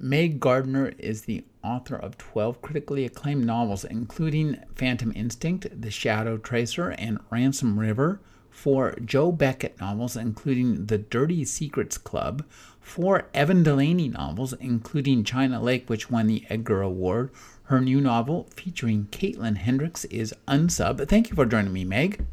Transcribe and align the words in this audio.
Meg 0.00 0.38
Gardiner 0.38 0.92
is 0.98 1.22
the 1.22 1.44
author 1.64 1.96
of 1.96 2.16
12 2.18 2.62
critically 2.62 3.04
acclaimed 3.04 3.44
novels, 3.44 3.84
including 3.84 4.58
Phantom 4.76 5.12
Instinct, 5.14 5.66
The 5.80 5.90
Shadow 5.90 6.36
Tracer, 6.36 6.90
and 6.90 7.18
Ransom 7.30 7.80
River, 7.80 8.20
four 8.48 8.96
Jo 9.04 9.32
Beckett 9.32 9.80
novels, 9.80 10.16
including 10.16 10.86
The 10.86 10.98
Dirty 10.98 11.44
Secrets 11.44 11.98
Club, 11.98 12.44
four 12.80 13.26
Evan 13.34 13.64
Delaney 13.64 14.08
novels, 14.08 14.52
including 14.54 15.24
China 15.24 15.60
Lake, 15.60 15.90
which 15.90 16.08
won 16.08 16.28
the 16.28 16.44
Edgar 16.48 16.80
Award. 16.80 17.30
Her 17.64 17.80
new 17.80 18.00
novel, 18.00 18.46
featuring 18.54 19.08
Caitlin 19.10 19.56
Hendrix, 19.56 20.04
is 20.06 20.32
Unsub. 20.46 21.08
Thank 21.08 21.28
you 21.28 21.34
for 21.34 21.44
joining 21.44 21.72
me, 21.72 21.84
Meg. 21.84 22.24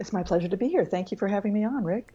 It's 0.00 0.12
my 0.12 0.24
pleasure 0.24 0.48
to 0.48 0.56
be 0.56 0.68
here. 0.68 0.84
Thank 0.84 1.12
you 1.12 1.16
for 1.16 1.28
having 1.28 1.52
me 1.52 1.64
on, 1.64 1.84
Rick. 1.84 2.12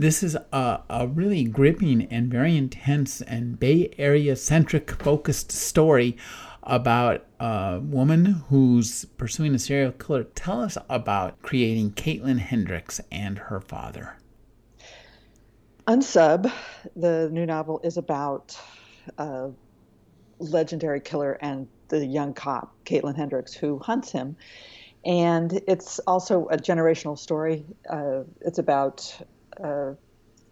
This 0.00 0.22
is 0.22 0.34
a, 0.34 0.80
a 0.88 1.06
really 1.08 1.44
gripping 1.44 2.06
and 2.06 2.30
very 2.32 2.56
intense 2.56 3.20
and 3.20 3.60
Bay 3.60 3.92
Area 3.98 4.34
centric 4.34 4.90
focused 4.92 5.52
story 5.52 6.16
about 6.62 7.26
a 7.38 7.80
woman 7.82 8.24
who's 8.48 9.04
pursuing 9.18 9.54
a 9.54 9.58
serial 9.58 9.92
killer. 9.92 10.24
Tell 10.24 10.62
us 10.62 10.78
about 10.88 11.42
creating 11.42 11.90
Caitlin 11.90 12.38
Hendrix 12.38 13.02
and 13.12 13.36
her 13.36 13.60
father. 13.60 14.16
Unsub, 15.86 16.50
the 16.96 17.28
new 17.30 17.44
novel, 17.44 17.78
is 17.84 17.98
about 17.98 18.58
a 19.18 19.50
legendary 20.38 21.00
killer 21.00 21.36
and 21.42 21.68
the 21.88 22.06
young 22.06 22.32
cop, 22.32 22.74
Caitlin 22.86 23.16
Hendrix, 23.16 23.52
who 23.52 23.78
hunts 23.78 24.10
him. 24.10 24.34
And 25.04 25.60
it's 25.68 25.98
also 26.06 26.46
a 26.46 26.56
generational 26.56 27.18
story. 27.18 27.66
Uh, 27.90 28.20
it's 28.40 28.58
about 28.58 29.20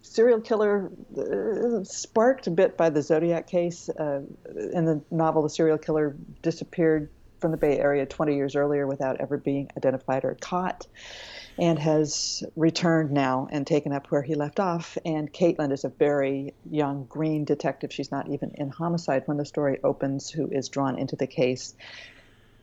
serial 0.03 0.41
killer 0.41 0.91
uh, 1.17 1.85
sparked 1.85 2.47
a 2.47 2.51
bit 2.51 2.77
by 2.77 2.91
the 2.91 3.03
Zodiac 3.03 3.47
case. 3.47 3.89
Uh, 3.89 4.23
in 4.73 4.85
the 4.85 5.03
novel, 5.11 5.43
the 5.43 5.51
serial 5.51 5.79
killer 5.79 6.17
disappeared 6.43 7.11
from 7.41 7.51
the 7.53 7.57
Bay 7.57 7.79
Area 7.79 8.05
20 8.05 8.35
years 8.35 8.57
earlier 8.57 8.87
without 8.87 9.21
ever 9.21 9.37
being 9.37 9.71
identified 9.77 10.25
or 10.25 10.37
caught 10.41 10.87
and 11.57 11.79
has 11.79 12.45
returned 12.57 13.11
now 13.11 13.49
and 13.51 13.67
taken 13.67 13.93
up 13.93 14.07
where 14.09 14.23
he 14.23 14.35
left 14.35 14.61
off. 14.61 14.97
And 15.05 15.33
Caitlin 15.33 15.73
is 15.73 15.85
a 15.85 15.89
very 15.89 16.55
young 16.71 17.05
green 17.09 17.45
detective. 17.45 17.93
She's 17.93 18.11
not 18.11 18.29
even 18.29 18.53
in 18.55 18.71
homicide 18.71 19.25
when 19.27 19.37
the 19.37 19.45
story 19.45 19.79
opens, 19.83 20.31
who 20.31 20.49
is 20.49 20.69
drawn 20.69 20.99
into 20.99 21.17
the 21.17 21.27
case 21.27 21.75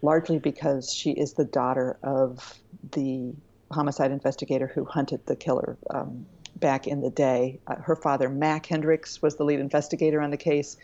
largely 0.01 0.39
because 0.39 0.93
she 0.93 1.11
is 1.11 1.33
the 1.33 1.45
daughter 1.45 1.97
of 2.03 2.57
the 2.91 3.33
homicide 3.71 4.11
investigator 4.11 4.67
who 4.67 4.85
hunted 4.85 5.25
the 5.25 5.35
killer 5.35 5.77
um, 5.89 6.25
back 6.55 6.87
in 6.87 7.01
the 7.01 7.09
day. 7.09 7.59
Uh, 7.67 7.75
her 7.75 7.95
father, 7.95 8.29
Mac 8.29 8.65
Hendrix, 8.65 9.21
was 9.21 9.35
the 9.35 9.43
lead 9.43 9.59
investigator 9.59 10.21
on 10.21 10.31
the 10.31 10.37
case 10.37 10.77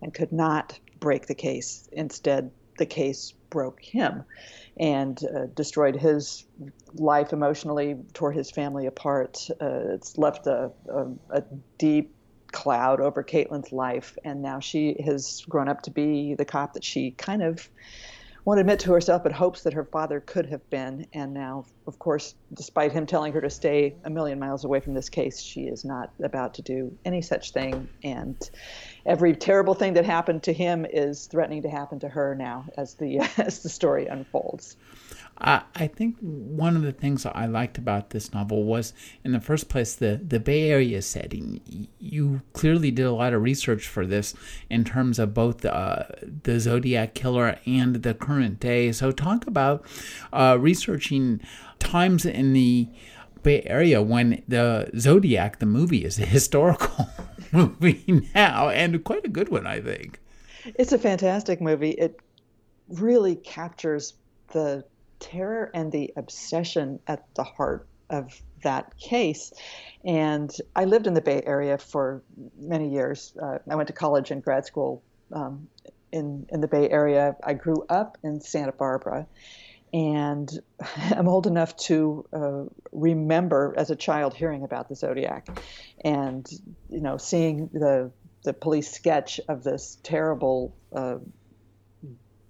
and 0.00 0.12
could 0.12 0.32
not 0.32 0.78
break 0.98 1.26
the 1.26 1.34
case. 1.34 1.88
Instead, 1.92 2.50
the 2.78 2.86
case 2.86 3.34
broke 3.50 3.82
him 3.82 4.24
and 4.78 5.22
uh, 5.24 5.46
destroyed 5.54 5.94
his 5.94 6.44
life 6.94 7.32
emotionally, 7.32 7.96
tore 8.14 8.32
his 8.32 8.50
family 8.50 8.86
apart. 8.86 9.48
Uh, 9.60 9.94
it's 9.94 10.16
left 10.16 10.46
a, 10.46 10.70
a, 10.88 11.06
a 11.30 11.42
deep 11.78 12.14
cloud 12.50 13.00
over 13.00 13.22
Caitlin's 13.22 13.72
life, 13.72 14.16
and 14.24 14.42
now 14.42 14.60
she 14.60 14.96
has 15.04 15.44
grown 15.48 15.68
up 15.68 15.82
to 15.82 15.90
be 15.90 16.34
the 16.34 16.44
cop 16.44 16.74
that 16.74 16.84
she 16.84 17.12
kind 17.12 17.42
of 17.42 17.68
won't 18.44 18.58
admit 18.58 18.80
to 18.80 18.92
herself, 18.92 19.22
but 19.22 19.32
hopes 19.32 19.62
that 19.62 19.72
her 19.72 19.84
father 19.84 20.20
could 20.20 20.46
have 20.46 20.68
been. 20.68 21.06
And 21.12 21.32
now, 21.32 21.64
of 21.86 21.98
course, 21.98 22.34
despite 22.54 22.92
him 22.92 23.06
telling 23.06 23.32
her 23.32 23.40
to 23.40 23.50
stay 23.50 23.94
a 24.04 24.10
million 24.10 24.38
miles 24.38 24.64
away 24.64 24.80
from 24.80 24.94
this 24.94 25.08
case, 25.08 25.40
she 25.40 25.62
is 25.62 25.84
not 25.84 26.10
about 26.22 26.54
to 26.54 26.62
do 26.62 26.96
any 27.04 27.22
such 27.22 27.52
thing. 27.52 27.88
And 28.02 28.36
every 29.06 29.34
terrible 29.34 29.74
thing 29.74 29.94
that 29.94 30.04
happened 30.04 30.42
to 30.44 30.52
him 30.52 30.84
is 30.84 31.26
threatening 31.26 31.62
to 31.62 31.70
happen 31.70 32.00
to 32.00 32.08
her 32.08 32.34
now 32.34 32.66
as 32.76 32.94
the 32.94 33.18
as 33.38 33.62
the 33.62 33.68
story 33.68 34.06
unfolds. 34.06 34.76
I 35.44 35.88
think 35.88 36.16
one 36.20 36.76
of 36.76 36.82
the 36.82 36.92
things 36.92 37.26
I 37.26 37.46
liked 37.46 37.76
about 37.76 38.10
this 38.10 38.32
novel 38.32 38.62
was, 38.62 38.92
in 39.24 39.32
the 39.32 39.40
first 39.40 39.68
place, 39.68 39.92
the, 39.94 40.20
the 40.24 40.38
Bay 40.38 40.70
Area 40.70 41.02
setting. 41.02 41.88
You 41.98 42.42
clearly 42.52 42.92
did 42.92 43.06
a 43.06 43.12
lot 43.12 43.32
of 43.32 43.42
research 43.42 43.88
for 43.88 44.06
this 44.06 44.34
in 44.70 44.84
terms 44.84 45.18
of 45.18 45.34
both 45.34 45.58
the, 45.58 45.74
uh, 45.74 46.06
the 46.44 46.60
Zodiac 46.60 47.14
Killer 47.14 47.58
and 47.66 47.96
the 47.96 48.14
current 48.14 48.60
day. 48.60 48.92
So, 48.92 49.10
talk 49.10 49.48
about 49.48 49.84
uh, 50.32 50.58
researching 50.60 51.40
times 51.80 52.24
in 52.24 52.52
the 52.52 52.88
Bay 53.42 53.62
Area 53.66 54.00
when 54.00 54.44
the 54.46 54.90
Zodiac, 54.96 55.58
the 55.58 55.66
movie, 55.66 56.04
is 56.04 56.20
a 56.20 56.26
historical 56.36 57.08
movie 57.52 58.28
now, 58.32 58.68
and 58.68 59.02
quite 59.02 59.24
a 59.24 59.28
good 59.28 59.48
one, 59.48 59.66
I 59.66 59.80
think. 59.80 60.20
It's 60.64 60.92
a 60.92 60.98
fantastic 60.98 61.60
movie. 61.60 61.90
It 61.90 62.20
really 62.88 63.34
captures 63.34 64.14
the 64.52 64.84
terror 65.22 65.70
and 65.72 65.90
the 65.90 66.12
obsession 66.16 67.00
at 67.06 67.24
the 67.34 67.44
heart 67.44 67.86
of 68.10 68.42
that 68.62 68.98
case. 68.98 69.52
And 70.04 70.54
I 70.76 70.84
lived 70.84 71.06
in 71.06 71.14
the 71.14 71.22
Bay 71.22 71.42
Area 71.46 71.78
for 71.78 72.22
many 72.58 72.90
years. 72.90 73.32
Uh, 73.40 73.58
I 73.70 73.74
went 73.76 73.86
to 73.86 73.94
college 73.94 74.30
and 74.30 74.42
grad 74.42 74.66
school 74.66 75.02
um, 75.32 75.68
in 76.12 76.46
in 76.50 76.60
the 76.60 76.68
Bay 76.68 76.90
Area. 76.90 77.36
I 77.42 77.54
grew 77.54 77.84
up 77.88 78.18
in 78.22 78.40
Santa 78.40 78.72
Barbara, 78.72 79.26
and 79.92 80.50
I'm 80.96 81.28
old 81.28 81.46
enough 81.46 81.76
to 81.88 82.26
uh, 82.32 82.64
remember 82.92 83.74
as 83.76 83.90
a 83.90 83.96
child 83.96 84.34
hearing 84.34 84.64
about 84.64 84.88
the 84.88 84.96
Zodiac, 84.96 85.48
and 86.04 86.46
you 86.90 87.00
know 87.00 87.16
seeing 87.16 87.68
the 87.72 88.10
the 88.44 88.52
police 88.52 88.90
sketch 88.90 89.40
of 89.48 89.62
this 89.62 89.98
terrible 90.02 90.74
uh, 90.92 91.18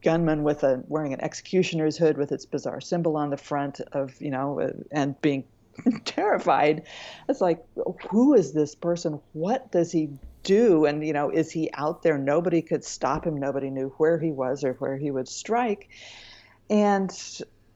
gunman 0.03 0.43
with 0.43 0.63
a 0.65 0.83
wearing 0.89 1.13
an 1.13 1.21
executioner's 1.21 1.97
hood 1.97 2.19
with 2.19 2.33
its 2.33 2.45
bizarre 2.45 2.81
symbol 2.81 3.17
on 3.17 3.31
the 3.31 3.37
front 3.37 3.81
of 3.93 4.21
you 4.21 4.31
know 4.31 4.61
uh, 4.61 4.71
and 4.91 5.21
being 5.21 5.45
terrified. 6.05 6.83
It's 7.29 7.41
like 7.41 7.65
who 8.11 8.35
is 8.35 8.53
this 8.53 8.75
person? 8.75 9.21
What 9.33 9.71
does 9.73 9.93
he 9.93 10.11
do? 10.43 10.85
And 10.85 11.07
you 11.07 11.13
know 11.13 11.31
is 11.31 11.51
he 11.51 11.71
out 11.75 12.03
there? 12.03 12.19
Nobody 12.19 12.63
could 12.63 12.85
stop 12.85 13.27
him. 13.27 13.37
Nobody 13.37 13.71
knew 13.71 13.89
where 13.99 14.19
he 14.19 14.31
was 14.31 14.65
or 14.65 14.75
where 14.75 14.97
he 14.97 15.11
would 15.11 15.29
strike. 15.29 15.89
And 16.69 17.11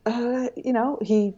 uh, 0.04 0.48
you 0.56 0.72
know 0.72 0.98
he 1.02 1.34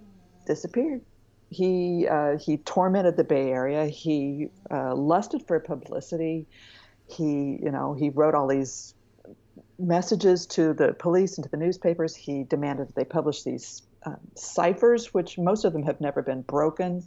disappeared. 0.47 1.03
He 1.51 2.07
uh, 2.09 2.39
he 2.39 2.59
tormented 2.59 3.17
the 3.17 3.25
bay 3.25 3.51
area. 3.51 3.87
He 3.87 4.49
uh, 4.71 4.95
lusted 4.95 5.47
for 5.47 5.61
publicity. 5.61 6.47
He 7.07 7.59
you 7.63 7.71
know 7.71 7.95
he 7.95 8.11
wrote 8.11 8.35
all 8.35 8.49
these 8.49 8.95
messages 9.79 10.47
to 10.47 10.75
the 10.75 10.93
police 10.93 11.39
and 11.39 11.45
to 11.45 11.51
the 11.51 11.57
newspapers. 11.57 12.15
He 12.15 12.45
demanded 12.45 12.89
that 12.89 12.95
they 12.95 13.05
publish 13.05 13.43
these 13.43 13.83
uh, 14.05 14.17
ciphers, 14.35 15.15
which 15.15 15.39
most 15.39 15.65
of 15.65 15.73
them 15.73 15.85
have 15.85 16.01
never 16.01 16.23
been 16.23 16.43
broken. 16.43 17.05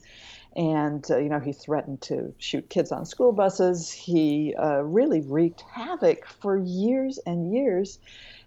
And, 0.56 1.06
uh, 1.10 1.18
you 1.18 1.30
know, 1.30 1.40
he 1.40 1.54
threatened 1.54 2.02
to 2.04 2.34
shoot 2.38 2.70
kids 2.70 2.92
on 2.92 3.06
school 3.06 3.32
buses. 3.32 3.92
He 3.92 4.54
uh, 4.56 4.82
really 4.82 5.22
wreaked 5.22 5.62
havoc 5.74 6.28
for 6.28 6.58
years 6.58 7.20
and 7.26 7.54
years. 7.54 8.00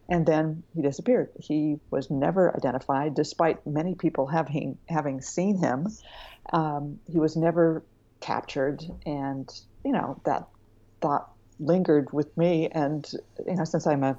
And 0.09 0.26
then 0.26 0.62
he 0.75 0.82
disappeared. 0.82 1.31
He 1.41 1.79
was 1.91 2.11
never 2.11 2.55
identified, 2.55 3.15
despite 3.15 3.67
many 3.67 3.94
people 3.94 4.26
having, 4.26 4.76
having 4.87 5.23
seen 5.23 5.56
him. 5.56 5.88
Um, 6.53 7.00
he 7.11 7.19
was 7.19 7.37
never 7.37 7.82
captured. 8.21 8.85
And, 9.06 9.50
you 9.82 9.93
know, 9.93 10.21
that 10.25 10.47
thought 11.00 11.31
lingered 11.59 12.12
with 12.12 12.37
me. 12.37 12.69
And 12.71 13.09
you 13.47 13.56
know, 13.56 13.65
since 13.65 13.87
I'm 13.87 14.03
a 14.03 14.17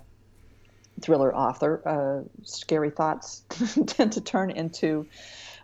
thriller 1.01 1.35
author, 1.35 1.81
uh, 1.85 2.27
scary 2.43 2.89
thoughts 2.89 3.43
tend 3.87 4.13
to 4.13 4.21
turn 4.21 4.51
into 4.51 5.07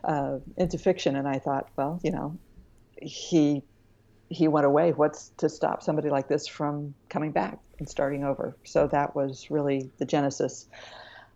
uh, 0.04 0.38
into 0.56 0.78
fiction. 0.78 1.16
And 1.16 1.28
I 1.28 1.38
thought, 1.38 1.68
well, 1.76 2.00
you 2.02 2.10
know, 2.10 2.38
he 3.00 3.62
he 4.28 4.48
went 4.48 4.66
away. 4.66 4.92
What's 4.92 5.30
to 5.38 5.48
stop 5.48 5.82
somebody 5.82 6.10
like 6.10 6.28
this 6.28 6.46
from 6.46 6.94
coming 7.08 7.32
back 7.32 7.58
and 7.78 7.88
starting 7.88 8.24
over? 8.24 8.56
So 8.64 8.86
that 8.88 9.14
was 9.14 9.50
really 9.50 9.90
the 9.98 10.04
genesis 10.04 10.66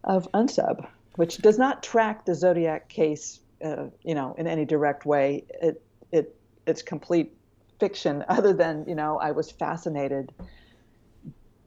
of 0.05 0.29
Unsub, 0.32 0.87
which 1.17 1.39
does 1.39 1.59
not 1.59 1.82
track 1.82 2.25
the 2.25 2.35
Zodiac 2.35 2.89
case, 2.89 3.41
uh, 3.65 3.87
you 4.03 4.15
know, 4.15 4.35
in 4.39 4.47
any 4.47 4.65
direct 4.65 5.05
way. 5.06 5.44
It 5.62 5.82
it 6.11 6.37
it's 6.67 6.82
complete 6.82 7.36
fiction 7.78 8.25
other 8.28 8.52
than 8.52 8.84
you 8.88 8.94
know 8.94 9.19
I 9.19 9.32
was 9.32 9.50
fascinated 9.50 10.32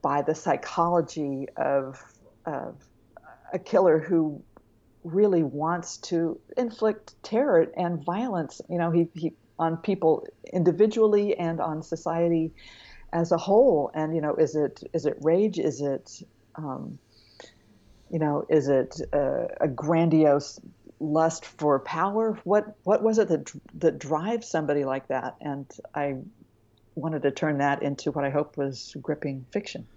by 0.02 0.22
the 0.22 0.36
psychology 0.36 1.48
of, 1.58 2.02
of 2.46 2.76
a 3.54 3.60
killer 3.60 4.00
who 4.00 4.42
really 5.04 5.44
wants 5.44 5.98
to 5.98 6.40
inflict 6.58 7.22
terror 7.24 7.68
and 7.76 8.04
violence. 8.04 8.62
You 8.70 8.78
know, 8.78 8.92
he, 8.92 9.08
he 9.14 9.34
on 9.58 9.78
people 9.78 10.26
individually 10.54 11.38
and 11.38 11.60
on 11.60 11.84
society 11.84 12.54
as 13.12 13.32
a 13.32 13.38
whole. 13.38 13.92
And 13.94 14.16
you 14.16 14.22
know, 14.22 14.36
is 14.36 14.56
it 14.56 14.82
is 14.94 15.06
it 15.06 15.18
rage? 15.22 15.60
Is 15.60 15.82
it 15.82 16.22
um, 16.56 16.98
you 18.10 18.20
know, 18.20 18.46
is 18.50 18.68
it 18.68 19.00
a, 19.14 19.48
a 19.62 19.68
grandiose 19.68 20.60
lust 21.00 21.46
for 21.46 21.80
power? 21.80 22.40
What 22.44 22.76
what 22.84 23.04
was 23.04 23.18
it 23.18 23.28
that 23.30 23.52
that 23.76 24.00
drives 24.00 24.48
somebody 24.48 24.86
like 24.86 25.08
that? 25.08 25.36
And 25.42 25.66
I 25.96 26.18
wanted 26.96 27.24
to 27.24 27.32
turn 27.32 27.58
that 27.60 27.82
into 27.82 28.12
what 28.12 28.26
I 28.26 28.30
hope 28.30 28.58
was 28.58 28.96
gripping 29.02 29.46
fiction. 29.52 29.88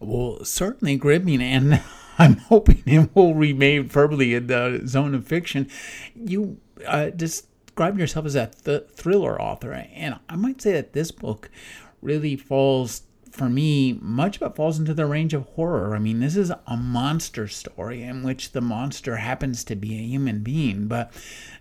Well, 0.00 0.44
certainly 0.44 0.96
gripping, 0.96 1.42
and 1.42 1.80
I'm 2.18 2.36
hoping 2.36 2.82
it 2.86 3.14
will 3.14 3.34
remain 3.34 3.88
firmly 3.88 4.34
in 4.34 4.46
the 4.46 4.82
zone 4.86 5.14
of 5.14 5.26
fiction. 5.26 5.68
You 6.14 6.58
uh, 6.86 7.10
describe 7.10 7.98
yourself 7.98 8.26
as 8.26 8.34
a 8.34 8.46
th- 8.46 8.88
thriller 8.94 9.40
author, 9.40 9.72
and 9.72 10.18
I 10.28 10.36
might 10.36 10.60
say 10.60 10.72
that 10.72 10.92
this 10.92 11.10
book 11.10 11.50
really 12.00 12.36
falls 12.36 13.02
for 13.32 13.48
me, 13.48 13.94
much 13.94 14.36
of 14.36 14.42
it 14.42 14.54
falls 14.54 14.78
into 14.78 14.92
the 14.92 15.06
range 15.06 15.32
of 15.32 15.44
horror. 15.54 15.96
I 15.96 15.98
mean, 15.98 16.20
this 16.20 16.36
is 16.36 16.52
a 16.66 16.76
monster 16.76 17.48
story 17.48 18.02
in 18.02 18.22
which 18.22 18.52
the 18.52 18.60
monster 18.60 19.16
happens 19.16 19.64
to 19.64 19.74
be 19.74 19.96
a 19.96 20.02
human 20.02 20.40
being, 20.40 20.86
but 20.86 21.10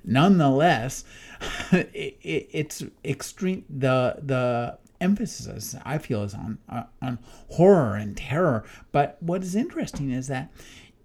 nonetheless, 0.03 1.05
it, 1.71 2.17
it, 2.21 2.49
it's 2.51 2.83
extreme. 3.05 3.63
The 3.69 4.17
the 4.21 4.77
emphasis 4.99 5.75
I 5.85 5.97
feel 5.97 6.23
is 6.23 6.33
on 6.33 6.57
uh, 6.67 6.83
on 7.01 7.19
horror 7.51 7.95
and 7.95 8.17
terror. 8.17 8.65
But 8.91 9.15
what 9.21 9.41
is 9.41 9.55
interesting 9.55 10.11
is 10.11 10.27
that 10.27 10.51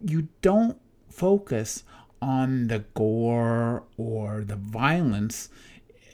you 0.04 0.28
don't 0.42 0.78
focus 1.08 1.84
on 2.20 2.66
the 2.66 2.80
gore 2.94 3.84
or 3.96 4.42
the 4.44 4.56
violence 4.56 5.48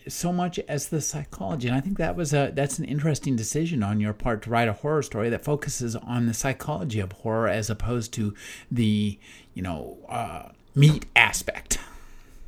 so 0.08 0.32
much 0.32 0.58
as 0.68 0.88
the 0.88 1.00
psychology. 1.00 1.68
And 1.68 1.76
I 1.76 1.80
think 1.80 1.98
that 1.98 2.16
was 2.16 2.32
a 2.32 2.52
that's 2.54 2.78
an 2.78 2.84
interesting 2.84 3.36
decision 3.36 3.82
on 3.82 4.00
your 4.00 4.12
part 4.12 4.42
to 4.42 4.50
write 4.50 4.68
a 4.68 4.72
horror 4.72 5.02
story 5.02 5.28
that 5.30 5.44
focuses 5.44 5.96
on 5.96 6.26
the 6.26 6.34
psychology 6.34 7.00
of 7.00 7.12
horror 7.12 7.48
as 7.48 7.70
opposed 7.70 8.12
to 8.14 8.34
the 8.70 9.18
you 9.54 9.62
know 9.62 9.98
uh, 10.08 10.48
meat 10.74 11.06
aspect. 11.16 11.78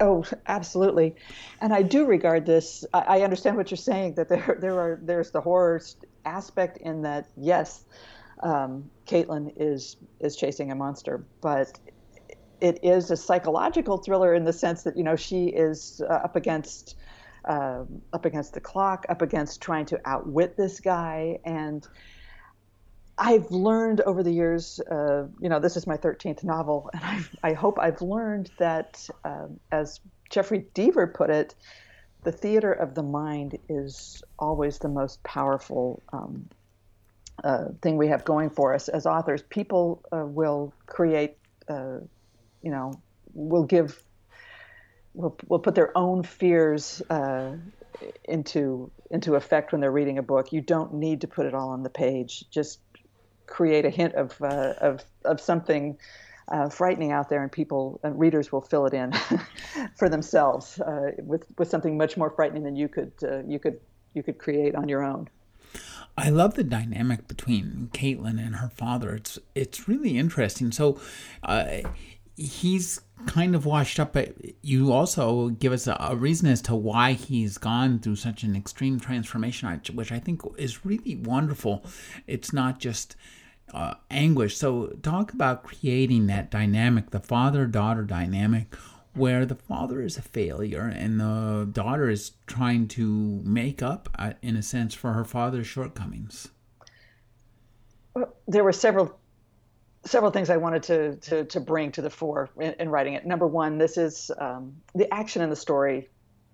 Oh, 0.01 0.25
absolutely, 0.49 1.15
and 1.61 1.73
I 1.73 1.83
do 1.83 2.05
regard 2.05 2.47
this. 2.47 2.85
I, 2.93 3.01
I 3.01 3.21
understand 3.23 3.57
what 3.57 3.71
you're 3.71 3.79
saying 3.79 4.15
that 4.15 4.29
there 4.29 4.59
there 4.61 4.79
are 4.79 4.99
there's 5.03 5.31
the 5.31 5.41
horror 5.41 5.81
aspect 6.25 6.79
in 6.79 7.03
that 7.03 7.29
yes, 7.37 7.85
um, 8.43 8.91
Caitlin 9.07 9.53
is 9.57 9.97
is 10.21 10.37
chasing 10.37 10.71
a 10.73 10.75
monster, 10.75 11.25
but 11.41 11.79
it 12.61 12.79
is 12.83 13.11
a 13.11 13.17
psychological 13.17 13.99
thriller 13.99 14.35
in 14.35 14.45
the 14.45 14.53
sense 14.53 14.83
that 14.85 14.97
you 14.97 15.05
know 15.05 15.17
she 15.17 15.47
is 15.47 16.01
uh, 16.09 16.13
up 16.13 16.35
against 16.37 16.97
uh, 17.47 17.85
up 18.13 18.25
against 18.25 18.55
the 18.55 18.61
clock, 18.61 19.07
up 19.09 19.23
against 19.23 19.61
trying 19.61 19.87
to 19.87 20.01
outwit 20.05 20.57
this 20.57 20.81
guy. 20.81 21.39
And 21.45 21.87
I've 23.17 23.51
learned 23.51 24.01
over 24.03 24.23
the 24.23 24.33
years, 24.33 24.81
uh, 24.91 25.27
you 25.41 25.49
know, 25.49 25.61
this 25.61 25.77
is 25.77 25.87
my 25.87 25.97
13th 25.97 26.43
novel, 26.45 26.91
and 26.93 27.03
I've, 27.05 27.37
i 27.43 27.53
hope 27.53 27.79
I've 27.79 28.03
learned 28.03 28.51
that, 28.59 29.09
uh, 29.25 29.47
as 29.71 30.01
Jeffery 30.31 30.67
Deaver 30.75 31.13
put 31.13 31.31
it, 31.31 31.55
the 32.25 32.33
theater 32.33 32.73
of 32.73 32.95
the 32.95 33.03
mind 33.03 33.59
is 33.69 34.23
always 34.39 34.79
the 34.79 34.89
most 34.89 35.23
powerful 35.23 36.03
um, 36.13 36.49
uh, 37.45 37.67
thing 37.83 37.97
we 37.97 38.09
have 38.09 38.25
going 38.25 38.51
for 38.51 38.75
us 38.75 38.89
as 38.89 39.07
authors. 39.07 39.43
People 39.43 40.03
uh, 40.11 40.25
will 40.25 40.73
create, 40.87 41.37
uh, 41.69 41.99
you 42.63 42.71
know, 42.71 42.93
will 43.35 43.65
give 43.65 44.03
will, 45.15 45.37
will 45.49 45.59
put 45.59 45.75
their 45.75 45.97
own 45.97 46.23
fears 46.23 47.03
uh, 47.09 47.57
into 48.25 48.91
into 49.11 49.37
effect 49.37 49.73
when 49.73 49.81
they're 49.81 49.93
reading 49.93 50.19
a 50.19 50.23
book. 50.23 50.53
You 50.53 50.61
don't 50.61 50.95
need 50.95 51.21
to 51.23 51.29
put 51.29 51.47
it 51.47 51.55
all 51.55 51.71
on 51.71 51.83
the 51.83 51.91
page. 51.91 52.45
Just 52.51 52.81
create 53.47 53.85
a 53.85 53.91
hint 53.91 54.15
of 54.15 54.41
uh, 54.43 54.75
of 54.81 55.05
of 55.25 55.41
something 55.41 55.97
uh, 56.49 56.69
frightening 56.69 57.13
out 57.13 57.29
there, 57.29 57.43
and 57.43 57.51
people 57.51 58.01
uh, 58.05 58.11
readers 58.11 58.53
will 58.53 58.61
fill 58.61 58.87
it 58.87 58.95
in 58.95 59.13
for 59.97 60.09
themselves 60.09 60.81
uh, 60.81 61.13
with 61.19 61.47
with 61.59 61.69
something 61.69 61.97
much 61.97 62.17
more 62.17 62.31
frightening 62.31 62.65
than 62.65 62.77
you 62.77 62.89
could 62.89 63.13
uh, 63.23 63.43
you 63.47 63.59
could 63.59 63.81
you 64.15 64.23
could 64.23 64.39
create 64.39 64.75
on 64.75 64.89
your 64.89 65.03
own. 65.03 65.29
I 66.17 66.31
love 66.31 66.55
the 66.55 66.63
dynamic 66.63 67.27
between 67.27 67.91
Caitlin 67.93 68.39
and 68.45 68.57
her 68.57 68.69
father. 68.69 69.15
It's 69.15 69.39
it's 69.55 69.89
really 69.89 70.17
interesting. 70.19 70.71
So, 70.73 71.01
he's 72.37 73.01
kind 73.27 73.55
of 73.55 73.65
washed 73.65 74.01
up, 74.01 74.13
but 74.13 74.35
you 74.63 74.93
also 74.93 75.51
give 75.51 75.73
us 75.73 75.87
a, 75.87 75.97
a, 76.01 76.17
reason 76.17 76.49
as 76.49 76.61
to 76.63 76.75
why 76.75 77.13
he's 77.13 77.59
gone 77.59 77.99
through 78.01 78.17
such 78.17 78.43
an 78.43 78.57
extreme 78.57 78.99
transformation, 78.99 79.81
which 79.95 80.13
I 80.13 80.19
think 80.19 80.43
is 80.59 80.85
really 80.85 81.17
wonderful. 81.17 81.85
It's 82.27 82.53
not 82.53 82.81
just 82.81 83.17
uh, 83.73 83.95
anguish. 84.11 84.57
So, 84.57 84.89
talk 85.03 85.33
about 85.33 85.63
creating 85.63 86.27
that 86.27 86.51
dynamic, 86.51 87.11
the 87.11 87.21
father 87.21 87.67
daughter 87.67 88.03
dynamic, 88.03 88.75
where 89.15 89.47
the 89.47 89.55
father 89.55 90.03
is 90.03 90.17
a 90.17 90.23
failure 90.23 90.93
and 90.93 91.21
the 91.21 91.69
daughter 91.71 92.11
is 92.11 92.33
trying 92.47 92.89
to 92.89 93.41
make 93.45 93.81
up, 93.81 94.09
uh, 94.19 94.33
in 94.43 94.57
a 94.57 94.63
sense, 94.63 94.93
for 94.93 95.13
her 95.13 95.25
father's 95.25 95.67
shortcomings. 95.67 96.49
Well, 98.15 98.35
there 98.47 98.65
were 98.65 98.73
several 98.73 99.19
several 100.05 100.31
things 100.31 100.51
I 100.51 100.57
wanted 100.57 100.83
to 100.85 101.17
to, 101.17 101.45
to 101.45 101.61
bring 101.61 101.93
to 101.93 102.03
the 102.03 102.11
fore 102.11 102.51
in, 102.59 102.75
in 102.79 102.89
writing 102.89 103.15
it. 103.15 103.27
Number 103.27 103.47
one, 103.47 103.79
this 103.79 103.97
is 103.97 104.31
um, 104.39 104.77
the 104.95 105.13
action 105.13 105.43
in 105.43 105.51
the 105.51 105.57
story 105.57 106.09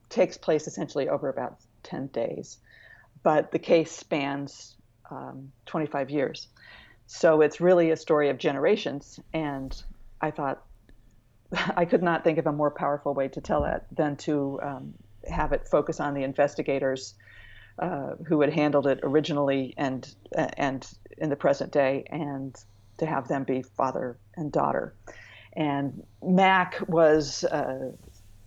takes 0.08 0.36
place 0.36 0.66
essentially 0.66 1.08
over 1.08 1.28
about 1.28 1.56
ten 1.82 2.08
days, 2.08 2.58
but 3.22 3.50
the 3.52 3.58
case 3.58 3.92
spans 3.92 4.76
um, 5.10 5.50
25 5.66 6.10
years, 6.10 6.48
so 7.06 7.40
it's 7.40 7.60
really 7.60 7.90
a 7.90 7.96
story 7.96 8.28
of 8.28 8.38
generations. 8.38 9.18
And 9.32 9.80
I 10.20 10.30
thought 10.30 10.62
I 11.76 11.84
could 11.84 12.02
not 12.02 12.24
think 12.24 12.38
of 12.38 12.46
a 12.46 12.52
more 12.52 12.70
powerful 12.70 13.14
way 13.14 13.28
to 13.28 13.40
tell 13.40 13.62
that 13.62 13.86
than 13.92 14.16
to 14.18 14.60
um, 14.62 14.94
have 15.28 15.52
it 15.52 15.66
focus 15.68 16.00
on 16.00 16.14
the 16.14 16.22
investigators. 16.22 17.14
Uh, 17.78 18.14
who 18.26 18.42
had 18.42 18.52
handled 18.52 18.86
it 18.86 19.00
originally 19.02 19.72
and 19.78 20.14
and 20.58 20.86
in 21.16 21.30
the 21.30 21.36
present 21.36 21.72
day, 21.72 22.04
and 22.10 22.62
to 23.00 23.06
have 23.06 23.28
them 23.28 23.44
be 23.44 23.62
father 23.62 24.18
and 24.36 24.52
daughter. 24.52 24.94
And 25.54 26.02
Mac 26.22 26.80
was 26.86 27.44
a, 27.44 27.92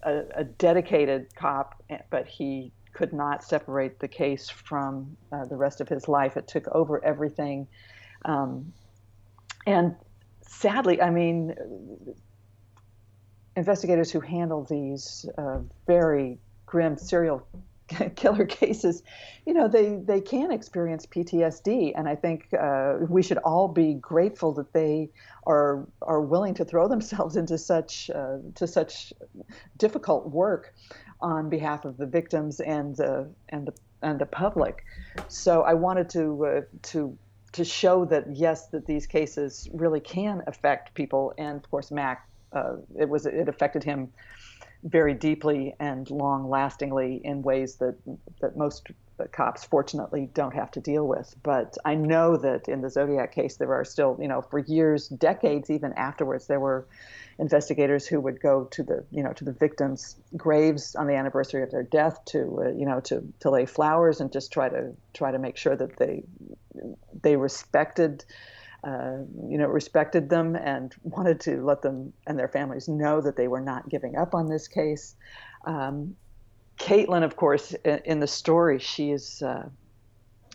a, 0.03 0.23
a 0.35 0.43
dedicated 0.43 1.35
cop, 1.35 1.83
but 2.09 2.27
he 2.27 2.71
could 2.93 3.11
not 3.11 3.43
separate 3.43 3.99
the 3.99 4.07
case 4.07 4.49
from 4.49 5.17
uh, 5.31 5.45
the 5.45 5.55
rest 5.55 5.81
of 5.81 5.89
his 5.89 6.07
life. 6.07 6.37
It 6.37 6.47
took 6.47 6.67
over 6.69 7.03
everything. 7.03 7.67
Um, 8.25 8.71
and 9.65 9.95
sadly, 10.47 11.01
I 11.01 11.09
mean, 11.09 11.55
investigators 13.55 14.11
who 14.11 14.19
handle 14.19 14.63
these 14.63 15.25
uh, 15.37 15.59
very 15.87 16.37
grim 16.65 16.97
serial 16.97 17.47
killer 18.15 18.45
cases, 18.45 19.03
you 19.45 19.53
know, 19.53 19.67
they, 19.67 19.95
they 19.95 20.21
can 20.21 20.51
experience 20.51 21.05
PTSD. 21.05 21.93
And 21.95 22.07
I 22.07 22.15
think 22.15 22.47
uh, 22.53 22.97
we 23.07 23.21
should 23.21 23.37
all 23.39 23.67
be 23.67 23.95
grateful 23.95 24.53
that 24.53 24.73
they 24.73 25.09
are, 25.45 25.85
are 26.01 26.21
willing 26.21 26.53
to 26.55 26.65
throw 26.65 26.87
themselves 26.87 27.35
into 27.35 27.57
such, 27.57 28.09
uh, 28.09 28.37
to 28.55 28.67
such 28.67 29.13
difficult 29.77 30.29
work 30.29 30.73
on 31.21 31.49
behalf 31.49 31.85
of 31.85 31.97
the 31.97 32.05
victims 32.05 32.59
and, 32.59 32.99
uh, 32.99 33.23
and, 33.49 33.67
the, 33.67 33.73
and 34.01 34.19
the 34.19 34.25
public. 34.25 34.85
So 35.27 35.61
I 35.61 35.73
wanted 35.73 36.09
to, 36.11 36.45
uh, 36.45 36.61
to, 36.83 37.17
to 37.53 37.63
show 37.63 38.05
that, 38.05 38.35
yes, 38.35 38.67
that 38.67 38.85
these 38.85 39.07
cases 39.07 39.69
really 39.73 39.99
can 39.99 40.41
affect 40.47 40.93
people. 40.93 41.33
And 41.37 41.57
of 41.57 41.69
course, 41.69 41.91
Mac, 41.91 42.27
uh, 42.51 42.75
it 42.99 43.07
was, 43.07 43.25
it 43.25 43.47
affected 43.47 43.83
him 43.83 44.11
very 44.83 45.13
deeply 45.13 45.75
and 45.79 46.09
long 46.09 46.49
lastingly 46.49 47.21
in 47.23 47.41
ways 47.41 47.77
that 47.77 47.97
that 48.41 48.57
most 48.57 48.89
cops 49.31 49.63
fortunately 49.63 50.29
don't 50.33 50.55
have 50.55 50.71
to 50.71 50.81
deal 50.81 51.07
with. 51.07 51.33
But 51.43 51.77
i 51.85 51.95
know 51.95 52.37
that 52.37 52.67
in 52.67 52.81
the 52.81 52.89
zodiac 52.89 53.33
case 53.33 53.57
there 53.57 53.73
are 53.73 53.85
still 53.85 54.17
you 54.19 54.27
know 54.27 54.41
for 54.41 54.59
years 54.59 55.07
decades 55.07 55.69
even 55.69 55.93
afterwards 55.93 56.47
there 56.47 56.59
were 56.59 56.87
investigators 57.39 58.05
who 58.07 58.19
would 58.19 58.39
go 58.41 58.65
to 58.65 58.83
the 58.83 59.05
you 59.11 59.23
know 59.23 59.33
to 59.33 59.45
the 59.45 59.53
victims 59.53 60.17
graves 60.37 60.95
on 60.95 61.07
the 61.07 61.15
anniversary 61.15 61.63
of 61.63 61.71
their 61.71 61.83
death 61.83 62.23
to 62.25 62.63
uh, 62.65 62.69
you 62.71 62.85
know 62.85 62.99
to 63.01 63.23
to 63.39 63.49
lay 63.49 63.65
flowers 63.65 64.19
and 64.19 64.31
just 64.31 64.51
try 64.51 64.69
to 64.69 64.93
try 65.13 65.31
to 65.31 65.39
make 65.39 65.57
sure 65.57 65.75
that 65.75 65.97
they 65.97 66.23
they 67.21 67.35
respected 67.35 68.25
uh, 68.83 69.17
you 69.47 69.57
know, 69.57 69.67
respected 69.67 70.29
them 70.29 70.55
and 70.55 70.93
wanted 71.03 71.39
to 71.41 71.63
let 71.63 71.81
them 71.81 72.13
and 72.27 72.37
their 72.37 72.47
families 72.47 72.87
know 72.87 73.21
that 73.21 73.37
they 73.37 73.47
were 73.47 73.61
not 73.61 73.87
giving 73.89 74.15
up 74.15 74.35
on 74.35 74.47
this 74.47 74.67
case. 74.67 75.15
Um, 75.65 76.15
Caitlin, 76.77 77.23
of 77.23 77.35
course, 77.35 77.73
in, 77.85 78.01
in 78.05 78.19
the 78.19 78.27
story, 78.27 78.79
she 78.79 79.11
is 79.11 79.41
uh, 79.41 79.69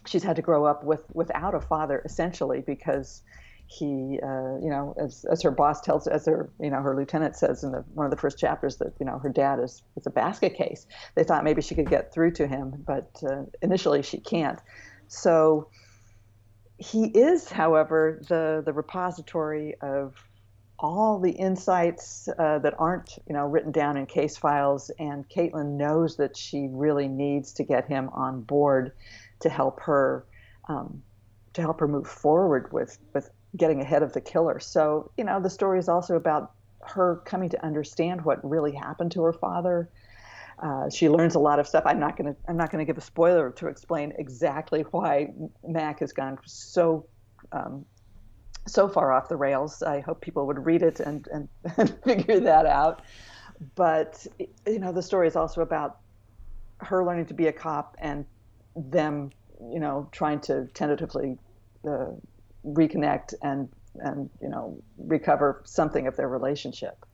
she's 0.06 0.22
had 0.22 0.36
to 0.36 0.42
grow 0.42 0.64
up 0.64 0.84
with 0.84 1.00
without 1.12 1.54
a 1.54 1.60
father 1.60 2.02
essentially 2.04 2.60
because 2.60 3.22
he, 3.68 4.18
uh, 4.22 4.56
you 4.62 4.70
know, 4.70 4.94
as, 4.98 5.26
as 5.30 5.42
her 5.42 5.50
boss 5.50 5.82
tells, 5.82 6.06
as 6.06 6.24
her, 6.24 6.50
you 6.58 6.70
know, 6.70 6.80
her 6.80 6.96
lieutenant 6.96 7.36
says 7.36 7.62
in 7.62 7.70
the, 7.70 7.84
one 7.92 8.06
of 8.06 8.10
the 8.10 8.16
first 8.16 8.38
chapters 8.38 8.78
that, 8.78 8.94
you 8.98 9.04
know, 9.04 9.18
her 9.18 9.28
dad 9.28 9.60
is, 9.60 9.82
is 9.94 10.06
a 10.06 10.10
basket 10.10 10.54
case. 10.56 10.86
They 11.14 11.22
thought 11.22 11.44
maybe 11.44 11.60
she 11.60 11.74
could 11.74 11.90
get 11.90 12.12
through 12.12 12.30
to 12.32 12.46
him, 12.46 12.82
but 12.86 13.10
uh, 13.30 13.42
initially 13.60 14.00
she 14.00 14.18
can't. 14.18 14.58
So 15.08 15.68
he 16.78 17.06
is, 17.06 17.48
however, 17.48 18.22
the, 18.28 18.62
the 18.64 18.72
repository 18.72 19.74
of 19.82 20.14
all 20.78 21.18
the 21.18 21.32
insights 21.32 22.28
uh, 22.38 22.60
that 22.60 22.74
aren't, 22.78 23.18
you 23.26 23.34
know, 23.34 23.44
written 23.44 23.72
down 23.72 23.96
in 23.96 24.06
case 24.06 24.36
files. 24.36 24.90
And 24.98 25.28
Caitlin 25.28 25.76
knows 25.76 26.16
that 26.16 26.36
she 26.36 26.68
really 26.70 27.08
needs 27.08 27.52
to 27.54 27.64
get 27.64 27.88
him 27.88 28.08
on 28.10 28.42
board 28.42 28.92
to 29.40 29.48
help 29.48 29.80
her, 29.80 30.24
um, 30.68 31.02
to 31.54 31.60
help 31.62 31.80
her 31.80 31.88
move 31.88 32.06
forward 32.06 32.72
with 32.72 32.98
with 33.12 33.28
getting 33.56 33.80
ahead 33.80 34.02
of 34.02 34.12
the 34.12 34.20
killer. 34.20 34.60
So, 34.60 35.10
you 35.16 35.24
know, 35.24 35.40
the 35.40 35.50
story 35.50 35.78
is 35.78 35.88
also 35.88 36.14
about 36.14 36.52
her 36.82 37.22
coming 37.24 37.48
to 37.48 37.64
understand 37.64 38.24
what 38.24 38.48
really 38.48 38.72
happened 38.72 39.12
to 39.12 39.22
her 39.22 39.32
father. 39.32 39.88
Uh, 40.62 40.90
she 40.90 41.08
learns 41.08 41.34
a 41.34 41.38
lot 41.38 41.58
of 41.58 41.68
stuff. 41.68 41.84
I'm 41.86 42.00
not 42.00 42.16
going 42.16 42.34
to 42.34 42.40
I'm 42.48 42.56
not 42.56 42.70
going 42.70 42.84
to 42.84 42.90
give 42.90 42.98
a 42.98 43.04
spoiler 43.04 43.50
to 43.52 43.68
explain 43.68 44.12
exactly 44.18 44.82
why 44.90 45.28
Mac 45.66 46.00
has 46.00 46.12
gone 46.12 46.38
so 46.44 47.06
um, 47.52 47.84
so 48.66 48.88
far 48.88 49.12
off 49.12 49.28
the 49.28 49.36
rails. 49.36 49.82
I 49.82 50.00
hope 50.00 50.20
people 50.20 50.46
would 50.46 50.64
read 50.64 50.82
it 50.82 51.00
and, 51.00 51.26
and, 51.32 51.48
and 51.76 52.02
figure 52.04 52.40
that 52.40 52.66
out. 52.66 53.02
But 53.74 54.26
you 54.66 54.78
know, 54.78 54.92
the 54.92 55.02
story 55.02 55.26
is 55.26 55.36
also 55.36 55.62
about 55.62 55.98
her 56.80 57.04
learning 57.04 57.26
to 57.26 57.34
be 57.34 57.48
a 57.48 57.52
cop 57.52 57.96
and 57.98 58.24
them, 58.76 59.30
you 59.60 59.80
know, 59.80 60.08
trying 60.12 60.40
to 60.42 60.66
tentatively 60.74 61.38
uh, 61.86 62.12
reconnect 62.64 63.34
and 63.42 63.68
and 64.00 64.30
you 64.40 64.48
know 64.48 64.80
recover 64.96 65.62
something 65.64 66.06
of 66.06 66.16
their 66.16 66.28
relationship. 66.28 67.04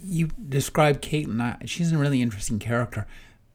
You 0.00 0.28
described 0.48 1.02
Caitlin. 1.02 1.66
She's 1.66 1.92
a 1.92 1.98
really 1.98 2.20
interesting 2.20 2.58
character, 2.58 3.06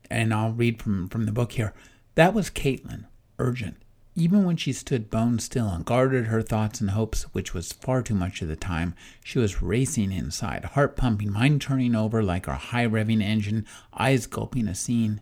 and 0.09 0.33
I'll 0.33 0.51
read 0.51 0.81
from 0.81 1.09
from 1.09 1.25
the 1.25 1.31
book 1.31 1.53
here. 1.53 1.73
That 2.15 2.33
was 2.33 2.49
Caitlin, 2.49 3.05
urgent. 3.37 3.77
Even 4.15 4.43
when 4.43 4.57
she 4.57 4.73
stood 4.73 5.11
bone 5.11 5.37
still 5.37 5.67
and 5.67 5.85
guarded 5.85 6.25
her 6.25 6.41
thoughts 6.41 6.81
and 6.81 6.89
hopes, 6.89 7.23
which 7.33 7.53
was 7.53 7.71
far 7.71 8.01
too 8.01 8.15
much 8.15 8.41
of 8.41 8.47
the 8.47 8.55
time, 8.55 8.95
she 9.23 9.37
was 9.37 9.61
racing 9.61 10.11
inside, 10.11 10.65
heart 10.65 10.95
pumping, 10.97 11.31
mind 11.31 11.61
turning 11.61 11.93
over 11.93 12.23
like 12.23 12.47
a 12.47 12.55
high 12.55 12.87
revving 12.87 13.21
engine, 13.21 13.67
eyes 13.93 14.25
gulping 14.25 14.67
a 14.67 14.73
scene. 14.73 15.21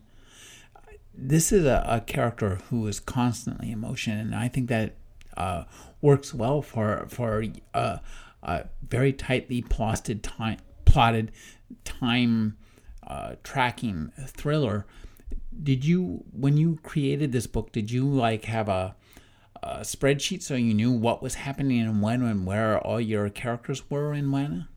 This 1.14 1.52
is 1.52 1.66
a, 1.66 1.84
a 1.86 2.00
character 2.00 2.60
who 2.70 2.88
is 2.88 3.02
constantly 3.02 3.72
in 3.72 3.80
motion, 3.80 4.18
and 4.18 4.34
I 4.34 4.48
think 4.48 4.70
that 4.70 4.96
uh, 5.36 5.66
works 6.00 6.34
well 6.34 6.62
for 6.62 7.06
for 7.10 7.44
uh, 7.74 7.98
a 8.44 8.66
very 8.88 9.12
tightly 9.12 9.62
plotted 9.62 10.24
time 10.24 10.60
plotted 10.96 11.30
time 11.84 12.56
uh, 13.06 13.36
tracking 13.44 14.14
thriller. 14.28 14.86
Did 15.62 15.84
you 15.84 16.24
when 16.32 16.56
you 16.56 16.80
created 16.84 17.34
this 17.34 17.48
book? 17.48 17.74
Did 17.74 17.92
you 17.92 18.08
like 18.08 18.46
have 18.46 18.70
a, 18.70 18.96
a 19.62 19.80
spreadsheet 19.80 20.42
so 20.42 20.56
you 20.56 20.74
knew 20.74 20.94
what 20.94 21.22
was 21.22 21.36
happening 21.36 21.82
and 21.82 22.02
when 22.02 22.22
and 22.22 22.46
where 22.46 22.80
all 22.80 23.02
your 23.02 23.30
characters 23.30 23.90
were 23.90 24.14
and 24.14 24.32
when? 24.32 24.70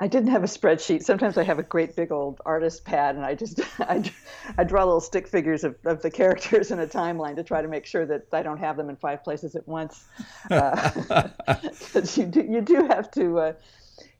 I 0.00 0.08
didn't 0.08 0.30
have 0.30 0.42
a 0.42 0.46
spreadsheet. 0.46 1.02
Sometimes 1.02 1.36
I 1.36 1.44
have 1.44 1.58
a 1.58 1.62
great 1.62 1.94
big 1.94 2.10
old 2.10 2.40
artist 2.46 2.86
pad, 2.86 3.14
and 3.14 3.26
I 3.26 3.34
just 3.34 3.60
I, 3.80 4.10
I 4.56 4.64
draw 4.64 4.84
little 4.84 5.02
stick 5.02 5.28
figures 5.28 5.64
of, 5.64 5.76
of 5.84 6.00
the 6.00 6.10
characters 6.10 6.70
in 6.70 6.80
a 6.80 6.86
timeline 6.86 7.36
to 7.36 7.44
try 7.44 7.60
to 7.60 7.68
make 7.68 7.84
sure 7.84 8.06
that 8.06 8.28
I 8.32 8.42
don't 8.42 8.58
have 8.58 8.78
them 8.78 8.88
in 8.88 8.96
five 8.96 9.22
places 9.22 9.54
at 9.54 9.68
once. 9.68 10.02
Uh, 10.50 11.28
you 12.14 12.24
do 12.24 12.40
you 12.40 12.62
do 12.62 12.86
have 12.86 13.10
to 13.12 13.38
uh, 13.38 13.52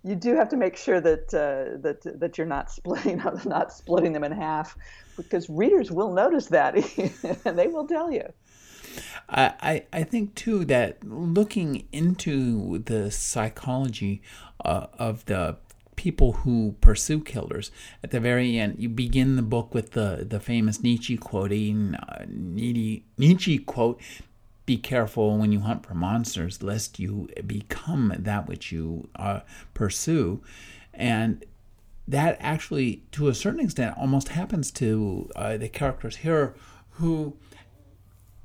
you 0.04 0.14
do 0.14 0.36
have 0.36 0.48
to 0.50 0.56
make 0.56 0.76
sure 0.76 1.00
that 1.00 1.32
uh, 1.34 1.78
that 1.80 2.20
that 2.20 2.38
you're 2.38 2.46
not 2.46 2.70
splitting 2.70 3.22
not 3.44 3.72
splitting 3.72 4.12
them 4.12 4.24
in 4.24 4.32
half, 4.32 4.76
because 5.16 5.48
readers 5.48 5.90
will 5.90 6.12
notice 6.12 6.46
that, 6.46 6.74
and 7.44 7.58
they 7.58 7.66
will 7.66 7.86
tell 7.86 8.12
you. 8.12 8.32
I, 9.26 9.84
I 9.92 10.04
think 10.04 10.34
too 10.34 10.64
that 10.66 11.02
looking 11.02 11.88
into 11.90 12.78
the 12.78 13.10
psychology 13.10 14.22
uh, 14.64 14.86
of 14.98 15.24
the 15.24 15.56
people 15.96 16.32
who 16.32 16.74
pursue 16.80 17.20
killers. 17.20 17.70
At 18.02 18.10
the 18.10 18.20
very 18.20 18.58
end, 18.58 18.76
you 18.78 18.88
begin 18.88 19.36
the 19.36 19.42
book 19.42 19.74
with 19.74 19.92
the, 19.92 20.26
the 20.28 20.40
famous 20.40 20.82
Nietzsche 20.82 21.16
quoting, 21.16 21.94
uh, 21.94 22.24
Nietzsche, 22.28 23.04
Nietzsche 23.16 23.58
quote, 23.58 24.00
be 24.66 24.76
careful 24.76 25.36
when 25.36 25.52
you 25.52 25.60
hunt 25.60 25.84
for 25.84 25.94
monsters, 25.94 26.62
lest 26.62 26.98
you 26.98 27.28
become 27.46 28.14
that 28.18 28.48
which 28.48 28.72
you 28.72 29.08
uh, 29.16 29.40
pursue. 29.74 30.42
And 30.92 31.44
that 32.08 32.36
actually, 32.40 33.02
to 33.12 33.28
a 33.28 33.34
certain 33.34 33.60
extent, 33.60 33.96
almost 33.98 34.28
happens 34.28 34.70
to 34.72 35.30
uh, 35.36 35.56
the 35.56 35.68
characters 35.68 36.16
here 36.16 36.54
who, 36.92 37.36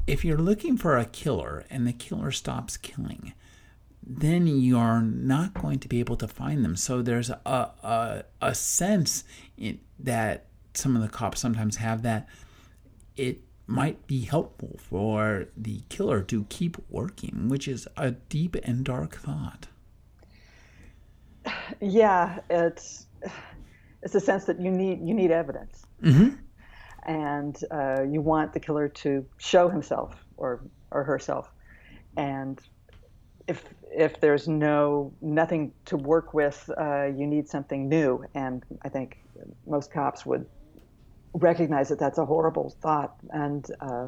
if 0.08 0.26
you're 0.26 0.38
looking 0.38 0.78
for 0.78 0.98
a 0.98 1.06
killer 1.06 1.66
and 1.70 1.88
the 1.88 1.94
killer 1.94 2.32
stops 2.32 2.78
killing, 2.78 3.34
then 4.02 4.48
you're 4.48 5.02
not 5.02 5.54
going 5.54 5.80
to 5.80 5.88
be 5.88 6.00
able 6.00 6.16
to 6.18 6.28
find 6.28 6.66
them. 6.66 6.76
So 6.76 7.02
there's 7.02 7.30
a 7.30 7.40
a, 7.46 8.24
a 8.42 8.56
sense 8.56 9.24
in, 9.58 9.80
that 10.00 10.46
some 10.74 10.96
of 10.96 11.02
the 11.02 11.10
cops 11.10 11.40
sometimes 11.40 11.78
have 11.78 12.02
that 12.04 12.28
it 13.16 13.42
might 13.70 14.08
be 14.08 14.22
helpful 14.22 14.80
for 14.80 15.46
the 15.56 15.84
killer 15.90 16.24
to 16.24 16.46
keep 16.50 16.78
working, 16.90 17.48
which 17.48 17.68
is 17.68 17.88
a 17.96 18.12
deep 18.12 18.56
and 18.64 18.84
dark 18.84 19.16
thought. 19.16 19.68
Yeah, 21.80 22.40
it's 22.50 23.06
it's 24.02 24.16
a 24.16 24.20
sense 24.20 24.46
that 24.46 24.60
you 24.60 24.72
need 24.72 25.08
you 25.08 25.14
need 25.14 25.32
evidence, 25.32 25.86
mm-hmm. 26.02 26.36
and 27.04 27.64
uh, 27.72 28.04
you 28.04 28.22
want 28.22 28.54
the 28.54 28.60
killer 28.60 28.90
to 28.90 29.26
show 29.38 29.70
himself 29.70 30.26
or 30.38 30.62
or 30.92 31.04
herself, 31.04 31.52
and 32.18 32.60
if 33.48 33.64
if 33.92 34.20
there's 34.20 34.48
no 34.48 35.14
nothing 35.22 35.74
to 35.86 35.98
work 35.98 36.34
with, 36.34 36.70
uh, 36.78 37.06
you 37.06 37.28
need 37.28 37.48
something 37.48 37.88
new. 37.88 38.26
And 38.34 38.64
I 38.84 38.90
think 38.90 39.20
most 39.68 39.92
cops 39.92 40.26
would 40.26 40.46
recognize 41.34 41.90
that 41.90 42.00
that's 42.00 42.18
a 42.18 42.26
horrible 42.26 42.76
thought, 42.82 43.16
and 43.32 43.66
uh, 43.80 44.08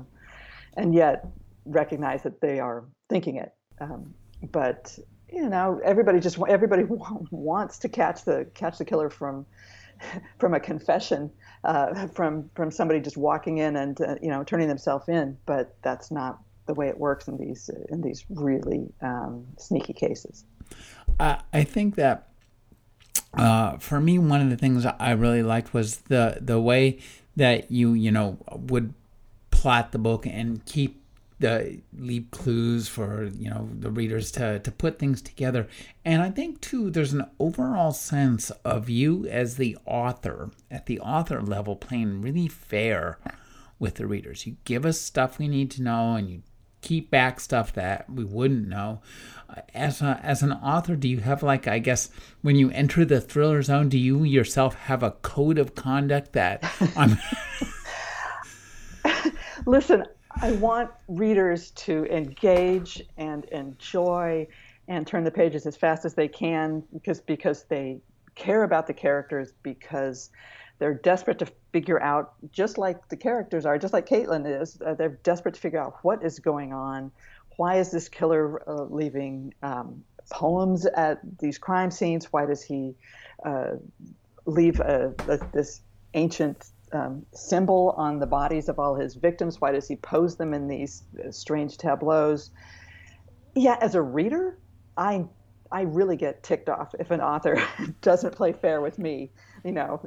and 0.78 0.94
yet 0.94 1.25
recognize 1.66 2.24
that 2.24 2.42
they 2.42 2.60
are 2.60 2.86
thinking 3.10 3.38
it. 3.38 3.54
Um, 3.80 4.13
but 4.51 4.98
you 5.32 5.48
know, 5.48 5.80
everybody 5.84 6.20
just 6.20 6.38
everybody 6.48 6.84
wants 7.32 7.80
to 7.80 7.90
catch 7.90 8.24
the 8.24 8.48
catch 8.54 8.78
the 8.78 8.86
killer 8.86 9.10
from 9.10 9.46
from 10.40 10.54
a 10.54 10.60
confession, 10.60 11.32
uh, 11.63 12.08
from 12.08 12.50
from 12.56 12.72
somebody 12.72 13.00
just 13.00 13.18
walking 13.18 13.60
in 13.60 13.75
and 13.75 14.01
uh, 14.01 14.16
you 14.22 14.30
know 14.30 14.44
turning 14.44 14.68
themselves 14.68 15.08
in. 15.08 15.38
But 15.46 15.75
that's 15.82 16.12
not 16.12 16.40
the 16.68 16.74
way 16.74 16.88
it 16.88 16.98
works 16.98 17.28
in 17.28 17.38
these 17.38 17.70
in 17.90 18.01
these 18.01 18.25
really 18.30 18.94
um, 19.01 19.46
sneaky 19.58 19.94
cases. 19.94 20.46
I, 21.20 21.42
I 21.54 21.63
think 21.63 21.96
that 21.96 22.31
uh, 23.34 23.78
for 23.78 24.02
me, 24.02 24.18
one 24.20 24.42
of 24.42 24.50
the 24.50 24.58
things 24.58 24.86
I 24.86 25.12
really 25.12 25.44
liked 25.44 25.74
was 25.74 25.98
the 25.98 26.38
the 26.42 26.60
way 26.60 27.00
that 27.36 27.72
you 27.72 27.94
you 27.94 28.12
know 28.12 28.38
would 28.54 28.94
plot 29.52 29.92
the 29.92 30.00
book 30.00 30.26
and 30.26 30.66
keep 30.66 31.02
the 31.40 31.80
leave 31.98 32.30
clues 32.32 32.88
for 32.88 33.26
you 33.26 33.50
know 33.50 33.70
the 33.80 33.90
readers 33.90 34.32
to 34.32 34.60
to 34.60 34.72
put 34.72 35.00
things 35.00 35.22
together. 35.22 35.68
And 36.06 36.22
i 36.22 36.30
think 36.30 36.62
too 36.62 36.90
there's 36.90 37.14
an 37.14 37.26
overall 37.40 37.94
sense 37.94 38.52
of 38.64 38.90
you 38.90 39.26
as 39.28 39.56
the 39.56 39.78
author 39.86 40.52
at 40.70 40.86
the 40.86 41.00
author 41.00 41.42
level 41.42 41.76
playing 41.76 42.22
really 42.22 42.48
fair 42.48 43.18
with 43.80 43.96
the 43.96 44.06
readers. 44.08 44.46
You 44.46 44.58
give 44.66 44.86
us 44.86 45.00
stuff 45.00 45.40
we 45.40 45.48
need 45.48 45.72
to 45.72 45.82
know 45.82 46.16
and 46.16 46.30
you 46.30 46.44
keep 46.82 47.10
back 47.10 47.40
stuff 47.40 47.74
that 47.74 48.10
we 48.10 48.24
wouldn't 48.24 48.68
know. 48.68 49.02
Uh, 49.50 49.62
as 49.74 50.02
a, 50.02 50.20
as 50.24 50.42
an 50.42 50.52
author, 50.52 50.96
do 50.96 51.08
you 51.08 51.20
have 51.20 51.44
like 51.44 51.68
I 51.68 51.80
guess 51.80 52.10
when 52.42 52.56
you 52.56 52.70
enter 52.72 53.06
the 53.06 53.22
thriller 53.22 53.62
zone, 53.62 53.90
do 53.90 53.98
you 53.98 54.24
yourself 54.24 54.76
have 54.76 55.04
a 55.04 55.12
code 55.12 55.58
of 55.58 55.76
conduct 55.76 56.34
that 56.34 56.64
I'm? 56.96 57.18
Listen, 59.66 60.06
I 60.42 60.54
want 60.54 60.92
readers 61.08 61.72
to 61.72 62.06
engage 62.06 63.02
and 63.18 63.46
enjoy 63.46 64.48
and 64.88 65.06
turn 65.06 65.24
the 65.24 65.32
pages 65.32 65.66
as 65.66 65.78
fast 65.78 66.06
as 66.06 66.14
they 66.14 66.28
can 66.28 66.84
because 66.94 67.22
because 67.22 67.64
they 67.64 68.02
care 68.36 68.64
about 68.64 68.88
the 68.88 68.94
characters 68.94 69.54
because 69.64 70.30
they're 70.82 70.96
desperate 70.96 71.38
to 71.38 71.46
figure 71.72 72.02
out, 72.02 72.34
just 72.52 72.80
like 72.80 73.08
the 73.10 73.16
characters 73.16 73.68
are, 73.68 73.78
just 73.78 73.94
like 73.94 74.08
Caitlin 74.08 74.62
is, 74.62 74.82
uh, 74.84 74.96
they're 74.96 75.20
desperate 75.22 75.54
to 75.54 75.62
figure 75.62 75.80
out 75.80 75.98
what 76.02 76.26
is 76.26 76.40
going 76.40 76.74
on. 76.74 77.12
Why 77.58 77.76
is 77.76 77.92
this 77.92 78.10
killer 78.10 78.68
uh, 78.68 78.86
leaving 78.86 79.54
um, 79.62 80.04
poems 80.32 80.88
at 80.88 81.20
these 81.38 81.60
crime 81.60 81.92
scenes? 81.92 82.34
Why 82.34 82.48
does 82.48 82.64
he 82.64 82.96
uh, 83.46 83.74
leave 84.48 84.80
a, 84.80 85.14
a, 85.28 85.38
this 85.54 85.82
ancient 86.16 86.72
um, 86.94 87.28
symbol 87.32 87.94
on 87.96 88.18
the 88.18 88.26
bodies 88.26 88.68
of 88.68 88.80
all 88.80 88.96
his 88.96 89.14
victims? 89.14 89.62
Why 89.62 89.72
does 89.72 89.88
he 89.88 89.98
pose 89.98 90.36
them 90.36 90.52
in 90.52 90.68
these 90.68 91.04
uh, 91.24 91.30
strange 91.30 91.78
tableaus? 91.78 92.50
Yeah, 93.54 93.78
as 93.82 93.94
a 93.94 94.02
reader, 94.02 94.58
I 94.98 95.26
I 95.72 95.82
really 95.82 96.18
get 96.18 96.44
ticked 96.44 96.70
off 96.70 96.94
if 97.00 97.12
an 97.12 97.22
author 97.22 97.62
doesn't 98.01 98.36
play 98.36 98.54
fair 98.54 98.82
with 98.82 99.00
me. 99.00 99.32
You 99.63 99.72
know, 99.72 100.01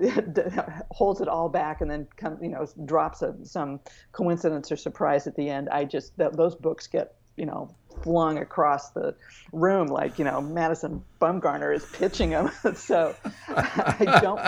holds 0.91 1.21
it 1.21 1.29
all 1.29 1.49
back 1.49 1.81
and 1.81 1.91
then 1.91 2.09
come, 2.17 2.39
you 2.43 2.51
know, 2.51 2.67
drops 2.85 3.23
a, 3.23 3.35
some 3.45 3.81
coincidence 4.13 4.73
or 4.73 4.77
surprise 4.77 5.27
at 5.27 5.37
the 5.37 5.49
end. 5.49 5.69
I 5.69 5.85
just 5.85 6.17
th- 6.17 6.33
those 6.33 6.55
books 6.55 6.87
get 6.87 7.15
you 7.37 7.47
know 7.47 7.75
flung 8.03 8.39
across 8.39 8.91
the 8.91 9.15
room 9.53 9.89
like 9.89 10.19
you 10.19 10.25
know 10.25 10.41
Madison 10.41 11.05
Bumgarner 11.21 11.75
is 11.75 11.85
pitching 11.85 12.31
them. 12.31 12.51
so 12.75 13.15
I 13.49 14.19
don't. 14.21 14.41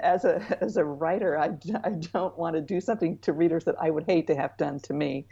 As 0.00 0.24
a 0.24 0.58
as 0.60 0.76
a 0.76 0.84
writer, 0.84 1.38
I, 1.38 1.50
I 1.84 1.90
don't 1.90 2.36
want 2.38 2.54
to 2.56 2.62
do 2.62 2.80
something 2.80 3.18
to 3.18 3.32
readers 3.32 3.64
that 3.64 3.74
I 3.80 3.90
would 3.90 4.04
hate 4.06 4.26
to 4.28 4.36
have 4.36 4.56
done 4.56 4.80
to 4.80 4.94
me. 4.94 5.26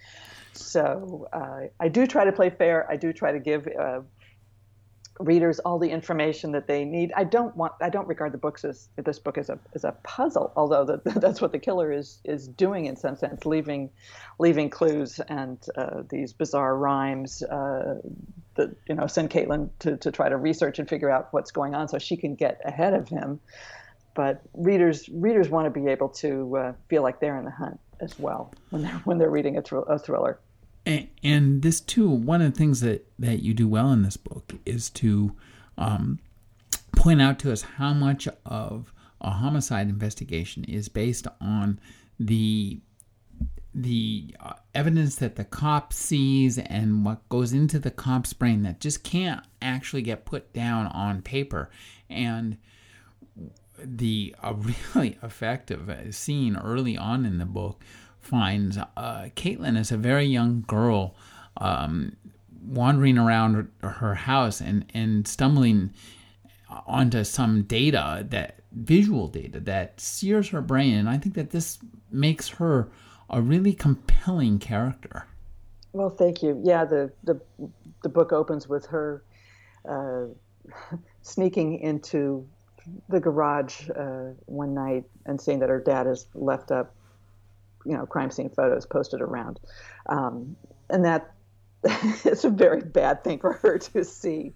So 0.52 1.28
uh, 1.32 1.68
I 1.78 1.88
do 1.88 2.06
try 2.06 2.24
to 2.24 2.32
play 2.32 2.50
fair. 2.50 2.90
I 2.90 2.96
do 2.96 3.12
try 3.12 3.32
to 3.32 3.38
give 3.38 3.68
uh, 3.78 4.00
readers 5.20 5.58
all 5.60 5.78
the 5.78 5.90
information 5.90 6.52
that 6.52 6.66
they 6.66 6.84
need. 6.84 7.12
I 7.16 7.24
don't 7.24 7.56
want 7.56 7.72
I 7.80 7.90
don't 7.90 8.08
regard 8.08 8.32
the 8.32 8.38
books 8.38 8.64
as 8.64 8.88
this 8.96 9.18
book 9.18 9.38
as 9.38 9.48
a 9.48 9.58
as 9.74 9.84
a 9.84 9.92
puzzle, 10.02 10.52
although 10.56 10.84
that 10.84 11.04
that's 11.20 11.40
what 11.40 11.52
the 11.52 11.58
killer 11.58 11.92
is 11.92 12.20
is 12.24 12.48
doing 12.48 12.86
in 12.86 12.96
some 12.96 13.16
sense, 13.16 13.44
leaving 13.44 13.90
leaving 14.38 14.70
clues 14.70 15.20
and 15.28 15.58
uh, 15.76 16.02
these 16.08 16.32
bizarre 16.32 16.76
rhymes 16.76 17.42
uh, 17.42 17.96
that 18.56 18.70
you 18.88 18.94
know 18.94 19.06
send 19.06 19.30
Caitlin 19.30 19.70
to 19.80 19.96
to 19.98 20.10
try 20.10 20.28
to 20.28 20.36
research 20.36 20.78
and 20.78 20.88
figure 20.88 21.10
out 21.10 21.28
what's 21.32 21.50
going 21.50 21.74
on 21.74 21.88
so 21.88 21.98
she 21.98 22.16
can 22.16 22.34
get 22.34 22.60
ahead 22.64 22.94
of 22.94 23.08
him. 23.08 23.40
But 24.14 24.42
readers 24.54 25.08
readers 25.12 25.48
want 25.48 25.66
to 25.66 25.80
be 25.80 25.88
able 25.88 26.10
to 26.20 26.56
uh, 26.56 26.72
feel 26.88 27.02
like 27.02 27.20
they're 27.20 27.38
in 27.38 27.44
the 27.44 27.50
hunt 27.50 27.78
as 28.00 28.14
well 28.18 28.54
when 28.70 28.82
they're 28.82 29.00
when 29.04 29.18
they're 29.18 29.30
reading 29.30 29.56
a, 29.58 29.62
thr- 29.62 29.88
a 29.88 29.98
thriller. 29.98 30.40
And, 30.86 31.62
this 31.62 31.80
too, 31.80 32.08
one 32.08 32.40
of 32.40 32.52
the 32.52 32.56
things 32.56 32.80
that 32.80 33.06
that 33.18 33.42
you 33.42 33.54
do 33.54 33.66
well 33.66 33.90
in 33.92 34.02
this 34.02 34.16
book 34.16 34.54
is 34.64 34.88
to 34.90 35.34
um, 35.76 36.20
point 36.94 37.20
out 37.20 37.40
to 37.40 37.52
us 37.52 37.62
how 37.62 37.92
much 37.92 38.28
of 38.44 38.92
a 39.20 39.30
homicide 39.30 39.88
investigation 39.88 40.62
is 40.64 40.88
based 40.88 41.26
on 41.40 41.80
the 42.20 42.80
the 43.74 44.34
uh, 44.40 44.54
evidence 44.74 45.16
that 45.16 45.36
the 45.36 45.44
cop 45.44 45.92
sees 45.92 46.56
and 46.56 47.04
what 47.04 47.28
goes 47.28 47.52
into 47.52 47.78
the 47.78 47.90
cop's 47.90 48.32
brain 48.32 48.62
that 48.62 48.80
just 48.80 49.02
can't 49.02 49.44
actually 49.60 50.00
get 50.00 50.24
put 50.24 50.50
down 50.54 50.86
on 50.86 51.20
paper. 51.20 51.68
And 52.08 52.56
the 53.78 54.34
a 54.42 54.54
really 54.94 55.18
effective 55.22 56.14
scene 56.14 56.56
early 56.56 56.96
on 56.96 57.26
in 57.26 57.38
the 57.38 57.44
book 57.44 57.82
finds 58.26 58.76
uh, 58.76 59.28
Caitlin 59.36 59.78
as 59.78 59.92
a 59.92 59.96
very 59.96 60.24
young 60.24 60.64
girl 60.66 61.14
um, 61.58 62.16
wandering 62.66 63.18
around 63.18 63.68
her 63.82 64.14
house 64.14 64.60
and, 64.60 64.84
and 64.92 65.26
stumbling 65.28 65.90
onto 66.86 67.22
some 67.22 67.62
data 67.62 68.26
that 68.28 68.56
visual 68.72 69.28
data 69.28 69.60
that 69.60 70.00
sears 70.00 70.48
her 70.48 70.60
brain. 70.60 70.94
And 70.94 71.08
i 71.08 71.16
think 71.16 71.36
that 71.36 71.50
this 71.50 71.78
makes 72.10 72.48
her 72.48 72.88
a 73.30 73.40
really 73.40 73.72
compelling 73.72 74.58
character. 74.58 75.26
Well 75.92 76.10
thank 76.10 76.42
you. 76.42 76.60
Yeah 76.64 76.84
the 76.84 77.12
the, 77.22 77.40
the 78.02 78.08
book 78.08 78.32
opens 78.32 78.68
with 78.68 78.86
her 78.86 79.22
uh, 79.88 80.24
sneaking 81.22 81.78
into 81.78 82.46
the 83.08 83.20
garage 83.20 83.88
uh, 83.90 84.30
one 84.46 84.74
night 84.74 85.04
and 85.26 85.40
seeing 85.40 85.60
that 85.60 85.68
her 85.68 85.80
dad 85.80 86.06
has 86.06 86.26
left 86.34 86.72
up 86.72 86.95
you 87.86 87.96
know 87.96 88.06
crime 88.06 88.30
scene 88.30 88.50
photos 88.50 88.86
posted 88.86 89.20
around, 89.20 89.60
um, 90.08 90.56
and 90.90 91.04
that 91.04 91.32
it's 91.84 92.44
a 92.44 92.50
very 92.50 92.80
bad 92.80 93.24
thing 93.24 93.38
for 93.38 93.54
her 93.54 93.78
to 93.78 94.04
see. 94.04 94.52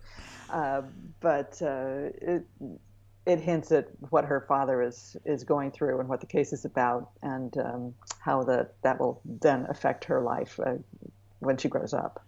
Uh, 0.50 0.82
but 1.20 1.60
uh, 1.62 2.10
it 2.20 2.44
it 3.26 3.38
hints 3.38 3.70
at 3.70 3.88
what 4.10 4.24
her 4.24 4.40
father 4.48 4.82
is 4.82 5.16
is 5.24 5.44
going 5.44 5.70
through 5.70 6.00
and 6.00 6.08
what 6.08 6.20
the 6.20 6.26
case 6.26 6.52
is 6.52 6.64
about, 6.64 7.10
and 7.22 7.56
um, 7.58 7.94
how 8.18 8.42
that 8.42 8.74
that 8.82 8.98
will 8.98 9.20
then 9.24 9.66
affect 9.68 10.04
her 10.04 10.20
life 10.20 10.58
uh, 10.64 10.74
when 11.38 11.56
she 11.56 11.68
grows 11.68 11.94
up. 11.94 12.24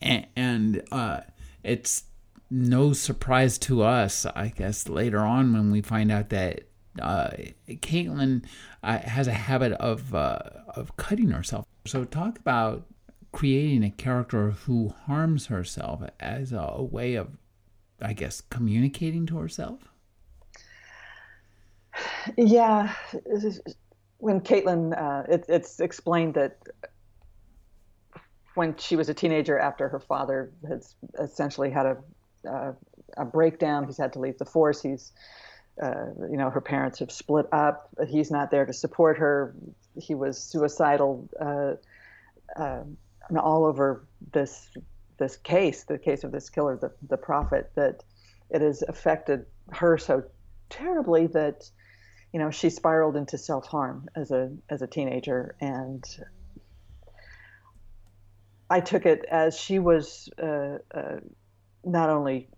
And, 0.00 0.26
and 0.36 0.82
uh, 0.92 1.20
it's 1.62 2.04
no 2.50 2.92
surprise 2.92 3.58
to 3.58 3.82
us, 3.82 4.26
I 4.26 4.48
guess, 4.48 4.88
later 4.88 5.18
on 5.18 5.52
when 5.52 5.70
we 5.70 5.82
find 5.82 6.12
out 6.12 6.28
that 6.30 6.62
uh, 7.00 7.30
Caitlin 7.68 8.44
uh, 8.82 8.98
has 8.98 9.26
a 9.26 9.32
habit 9.32 9.72
of 9.72 10.14
uh, 10.14 10.38
of 10.74 10.96
cutting 10.96 11.30
herself. 11.30 11.66
So 11.86 12.04
talk 12.04 12.38
about 12.38 12.86
creating 13.32 13.84
a 13.84 13.90
character 13.90 14.52
who 14.52 14.94
harms 15.06 15.46
herself 15.46 16.02
as 16.20 16.52
a, 16.52 16.58
a 16.58 16.82
way 16.82 17.14
of, 17.14 17.36
I 18.00 18.12
guess, 18.12 18.40
communicating 18.40 19.26
to 19.26 19.38
herself. 19.38 19.88
Yeah, 22.36 22.92
when 24.18 24.40
Caitlin, 24.40 24.98
uh, 25.00 25.24
it, 25.32 25.44
it's 25.48 25.80
explained 25.80 26.34
that 26.34 26.58
when 28.54 28.76
she 28.76 28.96
was 28.96 29.08
a 29.08 29.14
teenager, 29.14 29.58
after 29.58 29.88
her 29.88 30.00
father 30.00 30.50
has 30.68 30.94
essentially 31.18 31.70
had 31.70 31.86
a 31.86 31.96
a 33.16 33.24
breakdown, 33.24 33.84
he's 33.84 33.98
had 33.98 34.12
to 34.12 34.18
leave 34.18 34.38
the 34.38 34.44
force. 34.44 34.82
He's 34.82 35.12
uh, 35.82 36.06
you 36.30 36.36
know, 36.36 36.50
her 36.50 36.60
parents 36.60 37.00
have 37.00 37.10
split 37.10 37.46
up. 37.52 37.90
He's 38.08 38.30
not 38.30 38.50
there 38.50 38.64
to 38.64 38.72
support 38.72 39.18
her. 39.18 39.54
He 39.98 40.14
was 40.14 40.42
suicidal. 40.42 41.28
Uh, 41.40 41.74
uh, 42.60 42.84
all 43.38 43.64
over 43.64 44.06
this 44.32 44.68
this 45.18 45.36
case, 45.36 45.84
the 45.84 45.98
case 45.98 46.24
of 46.24 46.32
this 46.32 46.48
killer, 46.50 46.76
the 46.76 46.92
the 47.08 47.16
prophet, 47.16 47.70
that 47.74 48.04
it 48.50 48.60
has 48.60 48.82
affected 48.86 49.46
her 49.72 49.98
so 49.98 50.22
terribly 50.68 51.26
that 51.26 51.68
you 52.32 52.38
know 52.38 52.50
she 52.50 52.70
spiraled 52.70 53.16
into 53.16 53.36
self 53.36 53.66
harm 53.66 54.08
as 54.14 54.30
a 54.30 54.52
as 54.70 54.82
a 54.82 54.86
teenager, 54.86 55.56
and 55.60 56.04
I 58.70 58.80
took 58.80 59.06
it 59.06 59.24
as 59.30 59.58
she 59.58 59.78
was 59.78 60.28
uh, 60.42 60.78
uh, 60.94 61.16
not 61.84 62.10
only 62.10 62.48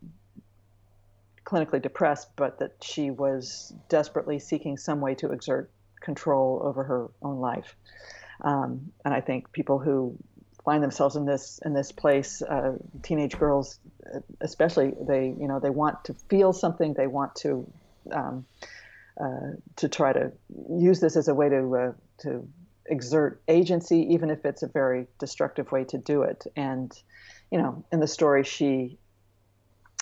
clinically 1.48 1.80
depressed, 1.80 2.28
but 2.36 2.58
that 2.58 2.72
she 2.82 3.10
was 3.10 3.72
desperately 3.88 4.38
seeking 4.38 4.76
some 4.76 5.00
way 5.00 5.14
to 5.14 5.32
exert 5.32 5.70
control 6.00 6.60
over 6.62 6.84
her 6.84 7.08
own 7.22 7.38
life. 7.40 7.74
Um, 8.42 8.92
and 9.04 9.14
I 9.14 9.20
think 9.20 9.50
people 9.52 9.78
who 9.78 10.16
find 10.64 10.82
themselves 10.82 11.16
in 11.16 11.24
this 11.24 11.58
in 11.64 11.72
this 11.72 11.90
place, 11.90 12.42
uh, 12.42 12.76
teenage 13.02 13.38
girls, 13.38 13.80
especially, 14.42 14.92
they 15.00 15.34
you 15.40 15.48
know 15.48 15.58
they 15.58 15.70
want 15.70 16.04
to 16.04 16.14
feel 16.28 16.52
something, 16.52 16.92
they 16.92 17.06
want 17.06 17.34
to 17.36 17.66
um, 18.12 18.44
uh, 19.18 19.52
to 19.76 19.88
try 19.88 20.12
to 20.12 20.32
use 20.70 21.00
this 21.00 21.16
as 21.16 21.28
a 21.28 21.34
way 21.34 21.48
to 21.48 21.76
uh, 21.76 21.92
to 22.18 22.46
exert 22.86 23.40
agency, 23.48 24.00
even 24.12 24.28
if 24.28 24.44
it's 24.44 24.62
a 24.62 24.68
very 24.68 25.06
destructive 25.18 25.72
way 25.72 25.84
to 25.84 25.96
do 25.96 26.22
it. 26.22 26.44
And 26.56 26.92
you 27.50 27.56
know, 27.56 27.84
in 27.90 28.00
the 28.00 28.06
story, 28.06 28.44
she 28.44 28.98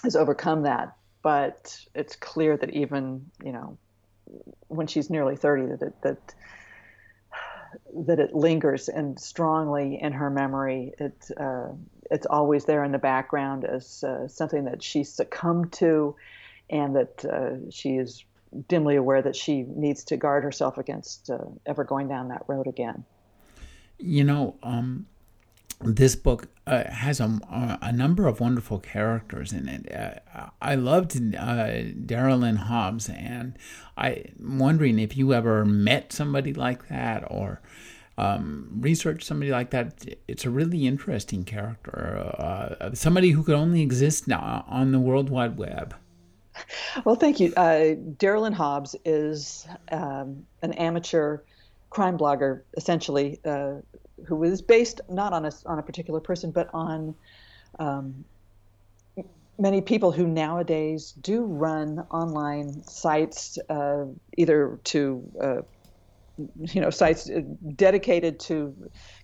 has 0.03 0.17
overcome 0.17 0.65
that 0.65 0.97
but 1.27 1.77
it's 1.93 2.15
clear 2.15 2.57
that 2.57 2.71
even 2.71 3.29
you 3.45 3.51
know 3.51 3.77
when 4.69 4.87
she's 4.87 5.11
nearly 5.11 5.35
30 5.35 5.67
that 5.67 5.83
it, 5.83 6.03
that 6.03 6.35
that 8.07 8.21
it 8.21 8.33
lingers 8.33 8.89
and 8.89 9.19
strongly 9.19 9.99
in 10.01 10.13
her 10.13 10.31
memory. 10.31 10.93
It 11.01 11.29
uh, 11.37 11.71
it's 12.13 12.27
always 12.27 12.65
there 12.65 12.85
in 12.85 12.93
the 12.93 12.99
background 12.99 13.65
as 13.65 14.05
uh, 14.05 14.29
something 14.29 14.67
that 14.67 14.85
she 14.85 15.03
succumbed 15.03 15.73
to, 15.73 16.15
and 16.71 16.95
that 16.95 17.25
uh, 17.25 17.71
she 17.73 17.97
is 17.97 18.25
dimly 18.69 18.95
aware 18.95 19.21
that 19.21 19.35
she 19.35 19.65
needs 19.65 20.05
to 20.05 20.17
guard 20.17 20.45
herself 20.45 20.79
against 20.79 21.29
uh, 21.29 21.39
ever 21.67 21.83
going 21.83 22.07
down 22.07 22.29
that 22.29 22.45
road 22.47 22.69
again. 22.69 23.05
You 23.99 24.23
know, 24.23 24.55
um, 24.63 25.07
this 25.81 26.17
book 26.17 26.49
uh, 26.67 26.85
has 26.91 27.21
a, 27.21 27.39
a 27.83 27.93
number 27.93 28.27
of 28.27 28.41
wonderful 28.41 28.79
characters 28.79 29.53
in 29.53 29.69
it. 29.69 29.93
Uh, 29.93 30.47
I 30.61 30.75
loved 30.75 31.17
uh, 31.17 31.85
Daryl 32.07 32.41
Lynn 32.41 32.57
Hobbs, 32.57 33.09
and 33.09 33.59
I'm 33.97 34.59
wondering 34.59 34.99
if 34.99 35.17
you 35.17 35.35
ever 35.35 35.65
met 35.65 36.13
somebody 36.13 36.55
like 36.55 36.89
that 36.89 37.25
or 37.31 37.61
um, 38.19 38.69
researched 38.81 39.27
somebody 39.27 39.51
like 39.51 39.71
that. 39.71 40.07
It's 40.27 40.45
a 40.45 40.51
really 40.51 40.87
interesting 40.87 41.45
character, 41.45 42.33
uh, 42.39 42.95
somebody 42.95 43.31
who 43.31 43.43
could 43.43 43.55
only 43.55 43.83
exist 43.83 44.27
now 44.27 44.65
on 44.69 44.93
the 44.93 45.01
World 45.01 45.29
Wide 45.31 45.59
Web. 45.59 45.95
Well, 47.05 47.17
thank 47.17 47.39
you. 47.39 47.53
Uh, 47.55 47.97
Daryl 48.17 48.51
Hobbs 48.53 48.97
is 49.05 49.67
um, 49.93 50.47
an 50.63 50.73
amateur 50.73 51.41
crime 51.91 52.17
blogger, 52.17 52.63
essentially, 52.77 53.41
uh, 53.45 53.75
who 54.27 54.37
was 54.37 54.63
based 54.63 55.01
not 55.09 55.33
on 55.33 55.45
a 55.45 55.53
on 55.67 55.79
a 55.79 55.83
particular 55.83 56.21
person, 56.21 56.51
but 56.51 56.69
on 56.73 57.15
um, 57.79 58.25
many 59.59 59.81
people 59.81 60.13
who 60.13 60.27
nowadays 60.27 61.13
do 61.13 61.45
run 61.45 62.01
online 62.11 62.83
sites, 62.85 63.59
uh, 63.69 64.05
either 64.37 64.81
to 64.85 65.23
uh, 65.43 65.63
you 66.59 66.81
know 66.81 66.91
sites 66.91 67.31
dedicated 67.77 68.39
to 68.39 68.75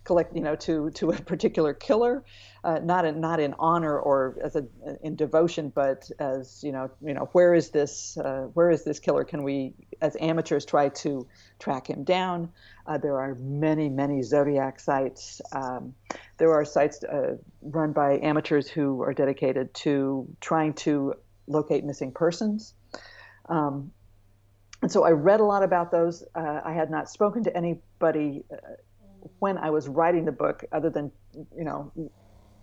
collect 0.03 0.35
you 0.35 0.41
know 0.41 0.55
to 0.55 0.89
to 0.91 1.11
a 1.11 1.21
particular 1.21 1.73
killer 1.73 2.23
uh, 2.63 2.79
not 2.79 3.05
in 3.05 3.21
not 3.21 3.39
in 3.39 3.53
honor 3.59 3.99
or 3.99 4.35
as 4.43 4.55
a 4.55 4.65
in 5.03 5.15
devotion 5.15 5.71
but 5.75 6.09
as 6.19 6.63
you 6.63 6.71
know 6.71 6.89
you 7.05 7.13
know 7.13 7.29
where 7.33 7.53
is 7.53 7.69
this 7.69 8.17
uh, 8.17 8.47
where 8.53 8.71
is 8.71 8.83
this 8.83 8.99
killer? 8.99 9.23
Can 9.23 9.43
we 9.43 9.73
as 10.03 10.15
amateurs 10.19 10.65
try 10.65 10.89
to 10.89 11.25
track 11.57 11.89
him 11.89 12.03
down 12.03 12.49
uh, 12.85 12.97
there 12.97 13.17
are 13.17 13.35
many 13.35 13.89
many 13.89 14.21
zodiac 14.21 14.79
sites 14.79 15.41
um, 15.53 15.95
there 16.37 16.53
are 16.53 16.65
sites 16.65 17.03
uh, 17.03 17.35
run 17.61 17.91
by 17.91 18.19
amateurs 18.19 18.67
who 18.69 19.01
are 19.01 19.13
dedicated 19.13 19.73
to 19.73 20.27
trying 20.41 20.73
to 20.73 21.13
locate 21.47 21.83
missing 21.83 22.11
persons 22.11 22.75
um, 23.49 23.91
and 24.83 24.91
so 24.91 25.05
I 25.05 25.11
read 25.11 25.39
a 25.39 25.45
lot 25.45 25.63
about 25.63 25.91
those. 25.91 26.25
Uh, 26.35 26.59
I 26.63 26.73
had 26.73 26.91
not 26.91 27.09
spoken 27.09 27.45
to 27.45 27.55
anybody 27.55 28.43
uh, 28.51 28.57
when 29.39 29.57
I 29.57 29.69
was 29.69 29.87
writing 29.87 30.25
the 30.25 30.33
book, 30.33 30.65
other 30.73 30.89
than 30.89 31.09
you 31.55 31.63
know 31.63 31.91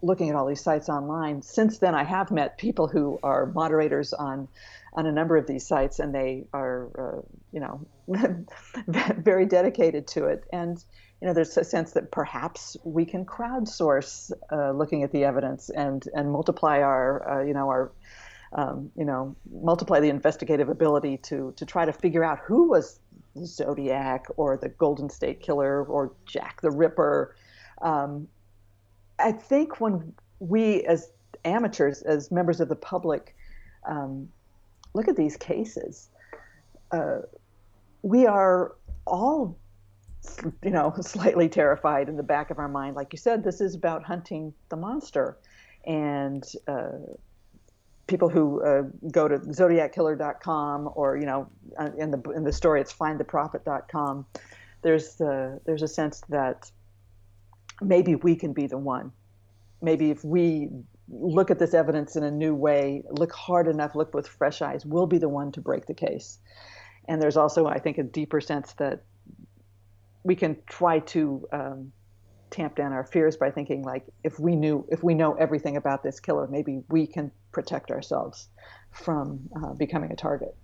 looking 0.03 0.29
at 0.29 0.37
all 0.37 0.47
these 0.47 0.61
sites 0.61 0.91
online. 0.91 1.41
Since 1.41 1.79
then, 1.79 1.95
I 1.95 2.05
have 2.05 2.31
met 2.31 2.59
people 2.59 2.89
who 2.89 3.19
are 3.23 3.47
moderators 3.47 4.13
on 4.13 4.49
on 4.95 5.07
a 5.07 5.13
number 5.13 5.37
of 5.37 5.47
these 5.47 5.67
sites, 5.67 5.99
and 5.99 6.15
they 6.15 6.45
are 6.53 6.91
uh, 6.99 7.23
you 7.53 7.61
know 7.61 7.87
very 9.19 9.47
dedicated 9.47 10.07
to 10.09 10.27
it. 10.27 10.45
And 10.53 10.83
you 11.21 11.29
know, 11.29 11.35
there's 11.35 11.57
a 11.57 11.65
sense 11.65 11.93
that 11.93 12.11
perhaps 12.11 12.77
we 12.83 13.05
can 13.05 13.27
crowdsource 13.27 14.33
uh, 14.51 14.73
looking 14.73 15.03
at 15.03 15.13
the 15.13 15.25
evidence 15.25 15.71
and 15.71 16.05
and 16.15 16.31
multiply 16.31 16.81
our 16.81 17.41
uh, 17.41 17.45
you 17.45 17.55
know 17.55 17.69
our 17.69 17.93
um, 18.53 18.91
you 18.97 19.05
know, 19.05 19.37
multiply 19.51 20.01
the 20.01 20.09
investigative 20.09 20.69
ability 20.69 21.19
to 21.19 21.53
to 21.57 21.65
try 21.65 21.85
to 21.85 21.93
figure 21.93 22.25
out 22.25 22.41
who 22.41 22.69
was 22.69 22.99
Zodiac 23.45 24.27
or 24.37 24.57
the 24.57 24.69
Golden 24.69 25.09
State 25.09 25.41
Killer 25.41 25.85
or 25.85 26.13
Jack 26.27 26.61
the 26.61 26.71
Ripper. 26.71 27.37
Um, 27.81 28.27
I 29.19 29.33
think 29.33 29.81
when 29.81 30.15
we 30.41 30.83
as 30.85 31.13
amateurs, 31.45 32.03
as 32.03 32.31
members 32.31 32.61
of 32.61 32.69
the 32.69 32.77
public, 32.77 33.37
um, 33.89 34.29
look 34.95 35.09
at 35.09 35.17
these 35.17 35.37
cases, 35.37 36.11
uh, 36.93 37.19
we 38.03 38.27
are 38.27 38.77
all, 39.07 39.57
you 40.63 40.71
know, 40.71 40.95
slightly 41.01 41.49
terrified 41.49 42.09
in 42.09 42.17
the 42.17 42.23
back 42.23 42.51
of 42.51 42.59
our 42.59 42.69
mind. 42.69 42.97
Like 42.97 43.13
you 43.13 43.19
said, 43.19 43.45
this 43.45 43.61
is 43.61 43.75
about 43.75 44.05
hunting 44.05 44.53
the 44.69 44.77
monster, 44.77 45.39
and 45.85 46.45
uh, 46.69 46.91
people 48.07 48.29
who 48.29 48.63
uh, 48.63 48.83
go 49.11 49.29
to 49.29 49.39
zodiackiller.com 49.39 50.91
or 50.95 51.17
you 51.17 51.27
know 51.27 51.49
uh, 51.79 51.91
in 51.97 52.11
the 52.11 52.21
in 52.31 52.43
the 52.43 52.53
story 52.53 52.81
it's 52.81 52.93
findtheprophet.com 52.93 54.27
there's 54.83 55.21
uh, 55.21 55.59
there's 55.65 55.83
a 55.83 55.89
sense 55.89 56.23
that 56.29 56.71
maybe 57.81 58.15
we 58.15 58.37
can 58.37 58.53
be 58.53 58.67
the 58.67 58.79
one. 58.79 59.13
Maybe 59.83 60.11
if 60.11 60.25
we 60.25 60.69
look 61.11 61.51
at 61.51 61.59
this 61.59 61.75
evidence 61.75 62.17
in 62.17 62.23
a 62.23 62.31
new 62.31 62.55
way 62.55 63.03
look 63.11 63.33
hard 63.33 63.67
enough 63.67 63.95
look 63.95 64.15
with 64.15 64.27
fresh 64.27 64.63
eyes 64.63 64.87
we'll 64.87 65.07
be 65.07 65.19
the 65.19 65.29
one 65.29 65.51
to 65.53 65.61
break 65.61 65.87
the 65.87 65.95
case. 65.95 66.39
And 67.09 67.21
there's 67.21 67.37
also 67.37 67.67
i 67.67 67.79
think 67.79 67.99
a 67.99 68.03
deeper 68.03 68.41
sense 68.41 68.73
that 68.75 69.03
we 70.23 70.37
can 70.37 70.57
try 70.67 70.99
to 71.01 71.47
um, 71.53 71.93
tamp 72.51 72.77
down 72.77 72.93
our 72.93 73.05
fears 73.05 73.37
by 73.37 73.51
thinking 73.51 73.83
like 73.83 74.05
if 74.25 74.39
we 74.39 74.55
knew 74.55 74.87
if 74.91 75.03
we 75.03 75.15
know 75.15 75.35
everything 75.35 75.77
about 75.77 76.03
this 76.03 76.21
killer 76.21 76.47
maybe 76.49 76.83
we 76.89 77.07
can 77.07 77.31
protect 77.53 77.91
ourselves 77.91 78.49
from 78.91 79.41
uh, 79.57 79.73
becoming 79.75 80.11
a 80.13 80.17
target. 80.17 80.55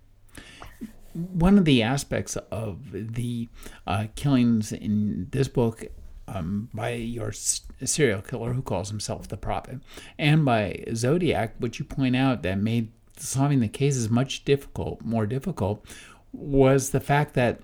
One 1.13 1.57
of 1.57 1.65
the 1.65 1.81
aspects 1.81 2.35
of 2.51 2.91
the 2.91 3.49
uh, 3.87 4.07
killings 4.15 4.71
in 4.71 5.27
this 5.31 5.47
book 5.47 5.85
um, 6.27 6.69
by 6.73 6.91
your 6.91 7.31
serial 7.31 8.21
killer 8.21 8.53
who 8.53 8.61
calls 8.61 8.89
himself 8.89 9.27
the 9.27 9.37
prophet. 9.37 9.79
And 10.17 10.43
by 10.45 10.83
zodiac 10.93 11.55
which 11.59 11.79
you 11.79 11.85
point 11.85 12.15
out 12.15 12.43
that 12.43 12.59
made 12.59 12.91
solving 13.17 13.59
the 13.59 13.67
cases 13.67 14.09
much 14.09 14.45
difficult 14.45 15.01
more 15.03 15.25
difficult 15.25 15.85
was 16.31 16.91
the 16.91 16.99
fact 16.99 17.33
that 17.33 17.61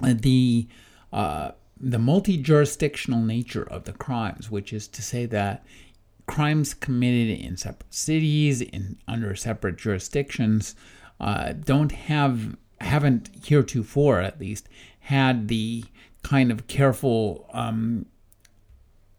the 0.00 0.68
uh, 1.12 1.52
the 1.80 1.98
multi 1.98 2.36
jurisdictional 2.36 3.20
nature 3.20 3.62
of 3.62 3.84
the 3.84 3.92
crimes, 3.92 4.50
which 4.50 4.72
is 4.72 4.88
to 4.88 5.02
say 5.02 5.26
that 5.26 5.64
crimes 6.26 6.74
committed 6.74 7.40
in 7.40 7.56
separate 7.56 7.94
cities, 7.94 8.60
in 8.60 8.98
under 9.06 9.34
separate 9.34 9.76
jurisdictions, 9.76 10.74
uh, 11.20 11.52
don't 11.52 11.92
have 11.92 12.56
haven't 12.80 13.30
heretofore 13.44 14.20
at 14.20 14.38
least 14.38 14.68
had 15.00 15.48
the 15.48 15.84
kind 16.28 16.50
of 16.50 16.66
careful 16.66 17.48
um, 17.54 18.04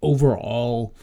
overall 0.04 0.95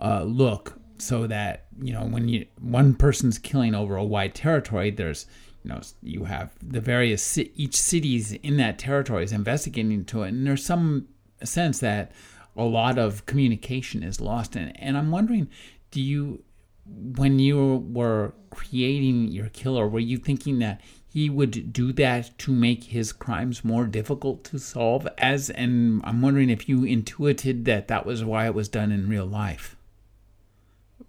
uh, 0.00 0.24
look 0.24 0.76
so 0.98 1.26
that 1.28 1.66
you 1.80 1.92
know 1.92 2.02
when 2.02 2.28
you 2.28 2.44
one 2.60 2.94
person's 2.94 3.38
killing 3.38 3.72
over 3.72 3.94
a 3.94 4.04
wide 4.04 4.34
territory 4.34 4.90
there's 4.90 5.26
you 5.62 5.70
know 5.70 5.80
you 6.02 6.24
have 6.24 6.50
the 6.60 6.80
various 6.80 7.38
each 7.38 7.76
cities 7.76 8.32
in 8.32 8.56
that 8.56 8.76
territory 8.76 9.22
is 9.22 9.32
investigating 9.32 9.92
into 9.92 10.22
it. 10.22 10.28
And 10.28 10.44
there's 10.44 10.64
some 10.64 11.06
sense 11.44 11.78
that 11.78 12.10
a 12.56 12.64
lot 12.64 12.98
of 12.98 13.24
communication 13.26 14.02
is 14.02 14.20
lost 14.20 14.56
and 14.56 14.72
and 14.80 14.98
I'm 14.98 15.12
wondering 15.12 15.48
do 15.92 16.02
you 16.02 16.42
when 16.86 17.38
you 17.38 17.86
were 17.92 18.34
creating 18.50 19.28
your 19.28 19.48
killer 19.50 19.88
were 19.88 20.00
you 20.00 20.18
thinking 20.18 20.58
that 20.58 20.80
he 21.12 21.28
would 21.28 21.74
do 21.74 21.92
that 21.92 22.30
to 22.38 22.50
make 22.50 22.84
his 22.84 23.12
crimes 23.12 23.62
more 23.62 23.84
difficult 23.84 24.44
to 24.44 24.58
solve 24.58 25.06
as 25.18 25.50
and 25.50 26.00
I'm 26.04 26.22
wondering 26.22 26.48
if 26.48 26.70
you 26.70 26.84
intuited 26.84 27.66
that 27.66 27.88
that 27.88 28.06
was 28.06 28.24
why 28.24 28.46
it 28.46 28.54
was 28.54 28.70
done 28.70 28.90
in 28.90 29.10
real 29.10 29.26
life. 29.26 29.76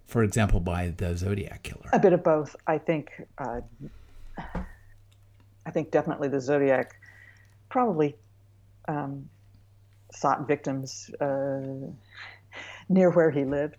For 0.06 0.22
example 0.22 0.60
by 0.60 0.94
the 0.98 1.16
Zodiac 1.16 1.64
killer. 1.64 1.90
A 1.94 2.00
bit 2.00 2.12
of 2.12 2.22
both. 2.22 2.54
I 2.68 2.80
think 2.80 3.12
uh, 3.38 3.62
I 5.66 5.72
think 5.72 5.92
definitely 5.92 6.28
the 6.28 6.42
Zodiac 6.42 6.96
probably 7.70 8.18
um, 8.90 9.30
sought 10.12 10.46
victims 10.50 11.10
uh, 11.22 11.62
near 12.90 13.10
where 13.10 13.32
he 13.32 13.46
lived, 13.46 13.78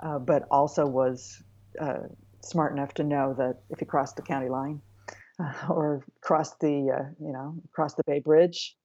uh, 0.00 0.18
but 0.18 0.46
also 0.50 0.86
was 0.86 1.42
uh, 1.78 2.04
smart 2.40 2.72
enough 2.72 2.94
to 2.94 3.04
know 3.04 3.34
that 3.34 3.58
if 3.68 3.78
he 3.78 3.84
crossed 3.84 4.16
the 4.16 4.22
county 4.22 4.48
line 4.48 4.80
uh, 5.38 5.52
or 5.68 6.04
crossed 6.20 6.60
the 6.60 6.90
uh, 6.90 7.08
you 7.20 7.32
know 7.32 7.56
crossed 7.72 7.96
the 7.96 8.04
Bay 8.04 8.20
Bridge, 8.20 8.76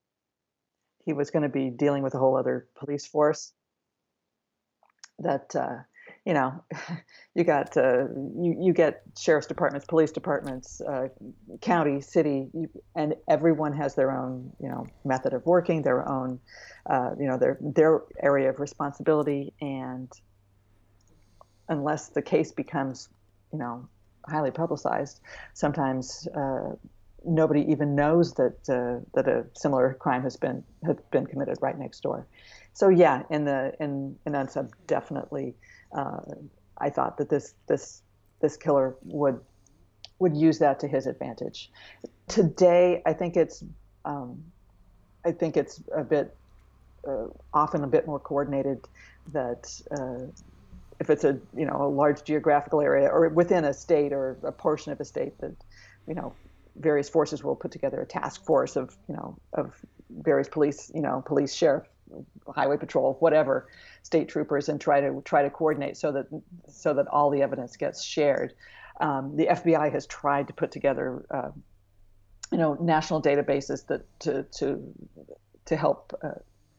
he 1.04 1.12
was 1.12 1.30
going 1.30 1.42
to 1.42 1.48
be 1.48 1.70
dealing 1.70 2.02
with 2.02 2.14
a 2.14 2.18
whole 2.18 2.36
other 2.36 2.66
police 2.78 3.06
force. 3.06 3.52
That 5.18 5.54
uh, 5.54 5.82
you 6.24 6.34
know, 6.34 6.62
you 7.34 7.44
got 7.44 7.76
uh, 7.76 8.04
you 8.38 8.56
you 8.60 8.72
get 8.72 9.02
sheriff's 9.18 9.46
departments, 9.46 9.86
police 9.86 10.12
departments, 10.12 10.80
uh, 10.80 11.08
county, 11.60 12.00
city, 12.00 12.48
you, 12.52 12.68
and 12.94 13.14
everyone 13.28 13.72
has 13.72 13.94
their 13.94 14.10
own 14.10 14.52
you 14.60 14.68
know 14.68 14.86
method 15.04 15.32
of 15.32 15.44
working, 15.46 15.82
their 15.82 16.08
own 16.08 16.40
uh, 16.88 17.10
you 17.18 17.26
know 17.26 17.38
their 17.38 17.58
their 17.60 18.02
area 18.22 18.50
of 18.50 18.60
responsibility, 18.60 19.52
and 19.60 20.10
unless 21.68 22.08
the 22.08 22.22
case 22.22 22.52
becomes 22.52 23.08
you 23.52 23.58
know 23.58 23.88
highly 24.30 24.50
publicized, 24.50 25.20
sometimes 25.54 26.28
uh, 26.34 26.70
nobody 27.24 27.62
even 27.70 27.94
knows 27.94 28.34
that 28.34 28.56
uh, 28.68 29.04
that 29.14 29.28
a 29.28 29.44
similar 29.54 29.94
crime 29.94 30.22
has 30.22 30.36
been 30.36 30.64
has 30.84 30.96
been 31.10 31.26
committed 31.26 31.58
right 31.60 31.78
next 31.78 32.00
door. 32.00 32.26
So 32.72 32.88
yeah, 32.88 33.22
in 33.30 33.44
the 33.44 33.74
in 33.80 34.16
in 34.26 34.32
unsub 34.32 34.70
definitely 34.86 35.54
uh, 35.92 36.20
I 36.78 36.90
thought 36.90 37.18
that 37.18 37.28
this 37.28 37.54
this 37.66 38.02
this 38.40 38.56
killer 38.56 38.96
would 39.02 39.40
would 40.18 40.36
use 40.36 40.58
that 40.58 40.80
to 40.80 40.88
his 40.88 41.06
advantage. 41.06 41.70
Today, 42.28 43.02
I 43.06 43.12
think 43.12 43.36
it's 43.36 43.64
um, 44.04 44.42
I 45.24 45.32
think 45.32 45.56
it's 45.56 45.82
a 45.94 46.04
bit 46.04 46.36
uh, 47.06 47.26
often 47.52 47.84
a 47.84 47.86
bit 47.86 48.06
more 48.06 48.20
coordinated. 48.20 48.86
That 49.32 49.70
uh, 49.90 50.26
if 51.00 51.10
it's 51.10 51.24
a 51.24 51.38
you 51.56 51.66
know 51.66 51.82
a 51.82 51.88
large 51.88 52.22
geographical 52.24 52.80
area 52.80 53.08
or 53.08 53.28
within 53.30 53.64
a 53.64 53.74
state 53.74 54.12
or 54.12 54.38
a 54.44 54.52
portion 54.52 54.92
of 54.92 55.00
a 55.00 55.04
state, 55.04 55.38
that 55.40 55.56
you 56.06 56.14
know 56.14 56.32
various 56.76 57.08
forces 57.08 57.42
will 57.42 57.56
put 57.56 57.72
together 57.72 58.00
a 58.00 58.06
task 58.06 58.44
force 58.44 58.76
of 58.76 58.96
you 59.08 59.14
know 59.14 59.36
of 59.54 59.74
various 60.10 60.48
police 60.48 60.90
you 60.94 61.00
know 61.00 61.22
police 61.26 61.54
sheriff 61.54 61.84
highway 62.48 62.76
patrol, 62.76 63.16
whatever, 63.20 63.68
state 64.02 64.28
troopers, 64.28 64.68
and 64.68 64.80
try 64.80 65.00
to 65.00 65.22
try 65.24 65.42
to 65.42 65.50
coordinate 65.50 65.96
so 65.96 66.12
that 66.12 66.26
so 66.68 66.94
that 66.94 67.06
all 67.08 67.30
the 67.30 67.42
evidence 67.42 67.76
gets 67.76 68.02
shared. 68.02 68.54
Um, 69.00 69.36
the 69.36 69.46
FBI 69.46 69.92
has 69.92 70.06
tried 70.06 70.48
to 70.48 70.52
put 70.52 70.70
together, 70.70 71.24
uh, 71.30 71.50
you 72.52 72.58
know, 72.58 72.74
national 72.74 73.22
databases 73.22 73.86
that 73.86 74.02
to 74.20 74.44
to 74.58 74.94
to 75.66 75.76
help 75.76 76.12
uh, 76.22 76.32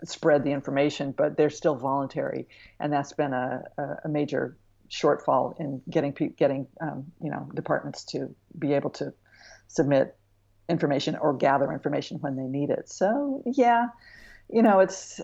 spread 0.04 0.44
the 0.44 0.52
information, 0.52 1.12
but 1.12 1.38
they're 1.38 1.50
still 1.50 1.76
voluntary, 1.76 2.48
and 2.80 2.92
that's 2.92 3.14
been 3.14 3.34
a, 3.34 3.64
a 4.04 4.10
major 4.10 4.58
shortfall 4.90 5.58
in 5.60 5.82
getting 5.90 6.12
getting 6.38 6.68
um, 6.82 7.12
you 7.24 7.32
know 7.32 7.50
departments 7.56 8.04
to 8.04 8.34
be 8.58 8.74
able 8.74 8.90
to 8.90 9.14
submit 9.68 10.18
information 10.70 11.16
or 11.16 11.34
gather 11.34 11.72
information 11.72 12.18
when 12.18 12.36
they 12.36 12.44
need 12.44 12.70
it. 12.70 12.90
So 12.90 13.44
yeah, 13.46 13.88
you 14.50 14.62
know, 14.62 14.80
it's 14.80 15.22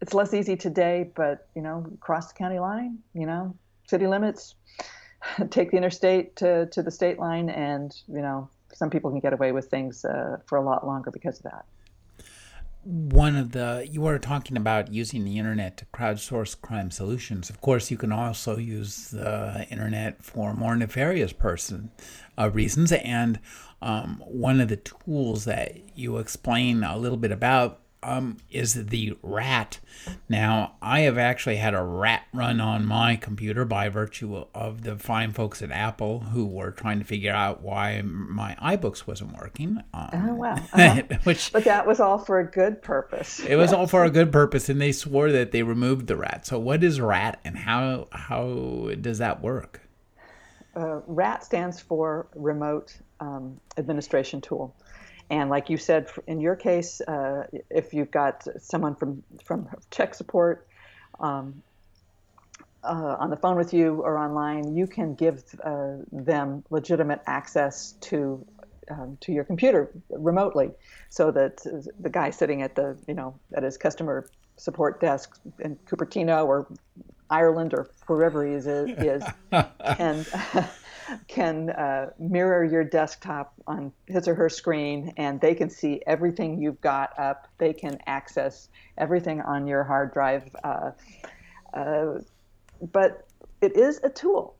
it's 0.00 0.14
less 0.14 0.34
easy 0.34 0.56
today, 0.56 1.10
but 1.14 1.48
you 1.54 1.62
know, 1.62 1.86
cross 2.00 2.32
the 2.32 2.34
county 2.34 2.58
line, 2.58 2.98
you 3.14 3.26
know, 3.26 3.56
city 3.88 4.06
limits, 4.06 4.54
take 5.50 5.70
the 5.70 5.76
interstate 5.76 6.36
to, 6.36 6.66
to 6.66 6.82
the 6.82 6.90
state 6.90 7.18
line, 7.18 7.48
and 7.48 7.94
you 8.08 8.20
know, 8.20 8.48
some 8.74 8.90
people 8.90 9.10
can 9.10 9.20
get 9.20 9.32
away 9.32 9.52
with 9.52 9.66
things 9.66 10.04
uh, 10.04 10.38
for 10.46 10.58
a 10.58 10.62
lot 10.62 10.86
longer 10.86 11.10
because 11.10 11.38
of 11.38 11.44
that 11.44 11.64
one 12.84 13.36
of 13.36 13.52
the 13.52 13.88
you 13.90 14.02
were 14.02 14.18
talking 14.18 14.56
about 14.56 14.92
using 14.92 15.24
the 15.24 15.38
internet 15.38 15.76
to 15.78 15.86
crowdsource 15.86 16.60
crime 16.60 16.90
solutions. 16.90 17.48
Of 17.48 17.60
course, 17.60 17.90
you 17.90 17.96
can 17.96 18.12
also 18.12 18.58
use 18.58 19.08
the 19.08 19.66
internet 19.70 20.22
for 20.22 20.54
more 20.54 20.76
nefarious 20.76 21.32
person 21.32 21.90
uh, 22.38 22.50
reasons. 22.50 22.92
And 22.92 23.40
um, 23.80 24.22
one 24.26 24.60
of 24.60 24.68
the 24.68 24.76
tools 24.76 25.44
that 25.44 25.96
you 25.96 26.18
explain 26.18 26.84
a 26.84 26.98
little 26.98 27.18
bit 27.18 27.32
about 27.32 27.80
um, 28.04 28.36
is 28.50 28.86
the 28.86 29.16
rat. 29.22 29.80
Now, 30.28 30.74
I 30.82 31.00
have 31.00 31.16
actually 31.16 31.56
had 31.56 31.74
a 31.74 31.82
rat 31.82 32.24
run 32.32 32.60
on 32.60 32.84
my 32.84 33.16
computer 33.16 33.64
by 33.64 33.88
virtue 33.88 34.44
of 34.54 34.82
the 34.82 34.96
fine 34.96 35.32
folks 35.32 35.62
at 35.62 35.70
Apple 35.70 36.20
who 36.20 36.44
were 36.44 36.70
trying 36.70 36.98
to 36.98 37.04
figure 37.04 37.32
out 37.32 37.62
why 37.62 38.02
my 38.02 38.56
iBooks 38.62 39.06
wasn't 39.06 39.36
working. 39.38 39.82
Um, 39.92 40.10
oh 40.12 40.34
wow! 40.34 40.54
Uh-huh. 40.74 41.02
which, 41.24 41.52
but 41.52 41.64
that 41.64 41.86
was 41.86 41.98
all 41.98 42.18
for 42.18 42.40
a 42.40 42.44
good 42.44 42.82
purpose. 42.82 43.40
It 43.40 43.56
was 43.56 43.72
all 43.72 43.86
for 43.86 44.04
a 44.04 44.10
good 44.10 44.30
purpose, 44.30 44.68
and 44.68 44.80
they 44.80 44.92
swore 44.92 45.32
that 45.32 45.52
they 45.52 45.62
removed 45.62 46.06
the 46.06 46.16
rat. 46.16 46.46
So, 46.46 46.58
what 46.58 46.84
is 46.84 47.00
rat, 47.00 47.40
and 47.44 47.56
how 47.56 48.08
how 48.10 48.90
does 49.00 49.18
that 49.18 49.40
work? 49.40 49.80
Uh, 50.76 51.00
RAT 51.06 51.44
stands 51.44 51.80
for 51.80 52.26
Remote 52.34 52.96
um, 53.20 53.60
Administration 53.78 54.40
Tool. 54.40 54.74
And 55.30 55.50
like 55.50 55.70
you 55.70 55.76
said, 55.76 56.08
in 56.26 56.40
your 56.40 56.56
case, 56.56 57.00
uh, 57.00 57.46
if 57.70 57.94
you've 57.94 58.10
got 58.10 58.46
someone 58.60 58.94
from 58.94 59.22
from 59.44 59.68
tech 59.90 60.14
support 60.14 60.66
um, 61.18 61.62
uh, 62.82 63.16
on 63.18 63.30
the 63.30 63.36
phone 63.36 63.56
with 63.56 63.72
you 63.72 64.02
or 64.02 64.18
online, 64.18 64.76
you 64.76 64.86
can 64.86 65.14
give 65.14 65.42
uh, 65.62 65.96
them 66.12 66.64
legitimate 66.70 67.22
access 67.26 67.92
to 68.02 68.44
um, 68.90 69.16
to 69.22 69.32
your 69.32 69.44
computer 69.44 69.90
remotely, 70.10 70.70
so 71.08 71.30
that 71.30 71.64
the 71.98 72.10
guy 72.10 72.30
sitting 72.30 72.62
at 72.62 72.74
the 72.74 72.96
you 73.08 73.14
know 73.14 73.38
at 73.56 73.62
his 73.62 73.78
customer 73.78 74.28
support 74.56 75.00
desk 75.00 75.38
in 75.60 75.76
Cupertino 75.86 76.46
or 76.46 76.66
Ireland 77.30 77.74
or 77.74 77.88
wherever 78.06 78.46
he 78.46 78.52
is, 78.52 78.66
is 78.66 79.24
can 79.50 80.24
can 81.28 81.70
uh, 81.70 82.10
mirror 82.18 82.64
your 82.64 82.84
desktop 82.84 83.54
on 83.66 83.92
his 84.06 84.28
or 84.28 84.34
her 84.34 84.48
screen 84.48 85.12
and 85.16 85.40
they 85.40 85.54
can 85.54 85.70
see 85.70 86.00
everything 86.06 86.60
you've 86.60 86.80
got 86.80 87.18
up. 87.18 87.48
They 87.58 87.72
can 87.72 87.98
access 88.06 88.68
everything 88.96 89.40
on 89.40 89.66
your 89.66 89.84
hard 89.84 90.12
drive. 90.12 90.54
Uh, 90.62 90.90
uh, 91.72 92.18
but 92.92 93.26
it 93.60 93.76
is 93.76 94.00
a 94.02 94.10
tool. 94.10 94.56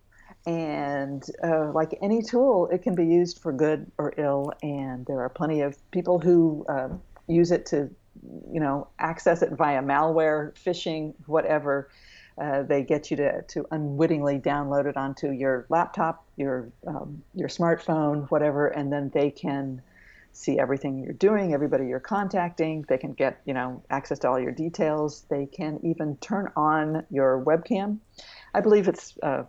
And 0.47 1.25
uh, 1.43 1.73
like 1.73 1.97
any 2.03 2.23
tool, 2.23 2.69
it 2.71 2.83
can 2.83 2.95
be 2.95 3.07
used 3.07 3.39
for 3.39 3.53
good 3.53 3.91
or 3.99 4.13
ill. 4.19 4.53
And 4.63 5.07
there 5.07 5.21
are 5.21 5.29
plenty 5.29 5.63
of 5.63 5.79
people 5.91 6.19
who 6.19 6.67
uh, 6.69 6.89
use 7.27 7.51
it 7.51 7.67
to, 7.67 7.89
you 8.53 8.61
know, 8.61 8.89
access 8.99 9.43
it 9.43 9.53
via 9.53 9.83
malware, 9.83 10.53
phishing, 10.55 11.15
whatever. 11.27 11.89
Uh, 12.37 12.63
they 12.63 12.83
get 12.83 13.11
you 13.11 13.17
to, 13.17 13.43
to 13.43 13.65
unwittingly 13.71 14.39
download 14.39 14.87
it 14.87 14.97
onto 14.97 15.31
your 15.31 15.67
laptop, 15.69 16.27
your 16.37 16.69
um, 16.87 17.23
your 17.35 17.49
smartphone, 17.49 18.29
whatever, 18.31 18.67
and 18.67 18.93
then 18.93 19.11
they 19.15 19.31
can 19.31 19.81
see 20.33 20.59
everything 20.59 20.99
you're 20.99 21.13
doing, 21.13 21.55
everybody 21.55 21.87
you're 21.87 22.01
contacting. 22.01 22.85
They 22.89 22.99
can 22.99 23.13
get 23.13 23.41
you 23.45 23.55
know 23.55 23.83
access 23.89 24.19
to 24.21 24.29
all 24.29 24.41
your 24.41 24.51
details. 24.51 25.25
They 25.31 25.47
can 25.47 25.79
even 25.85 26.17
turn 26.17 26.51
on 26.57 27.07
your 27.11 27.43
webcam. 27.45 27.99
I 28.53 28.61
believe 28.61 28.89
it's. 28.89 29.17
Uh, 29.23 29.45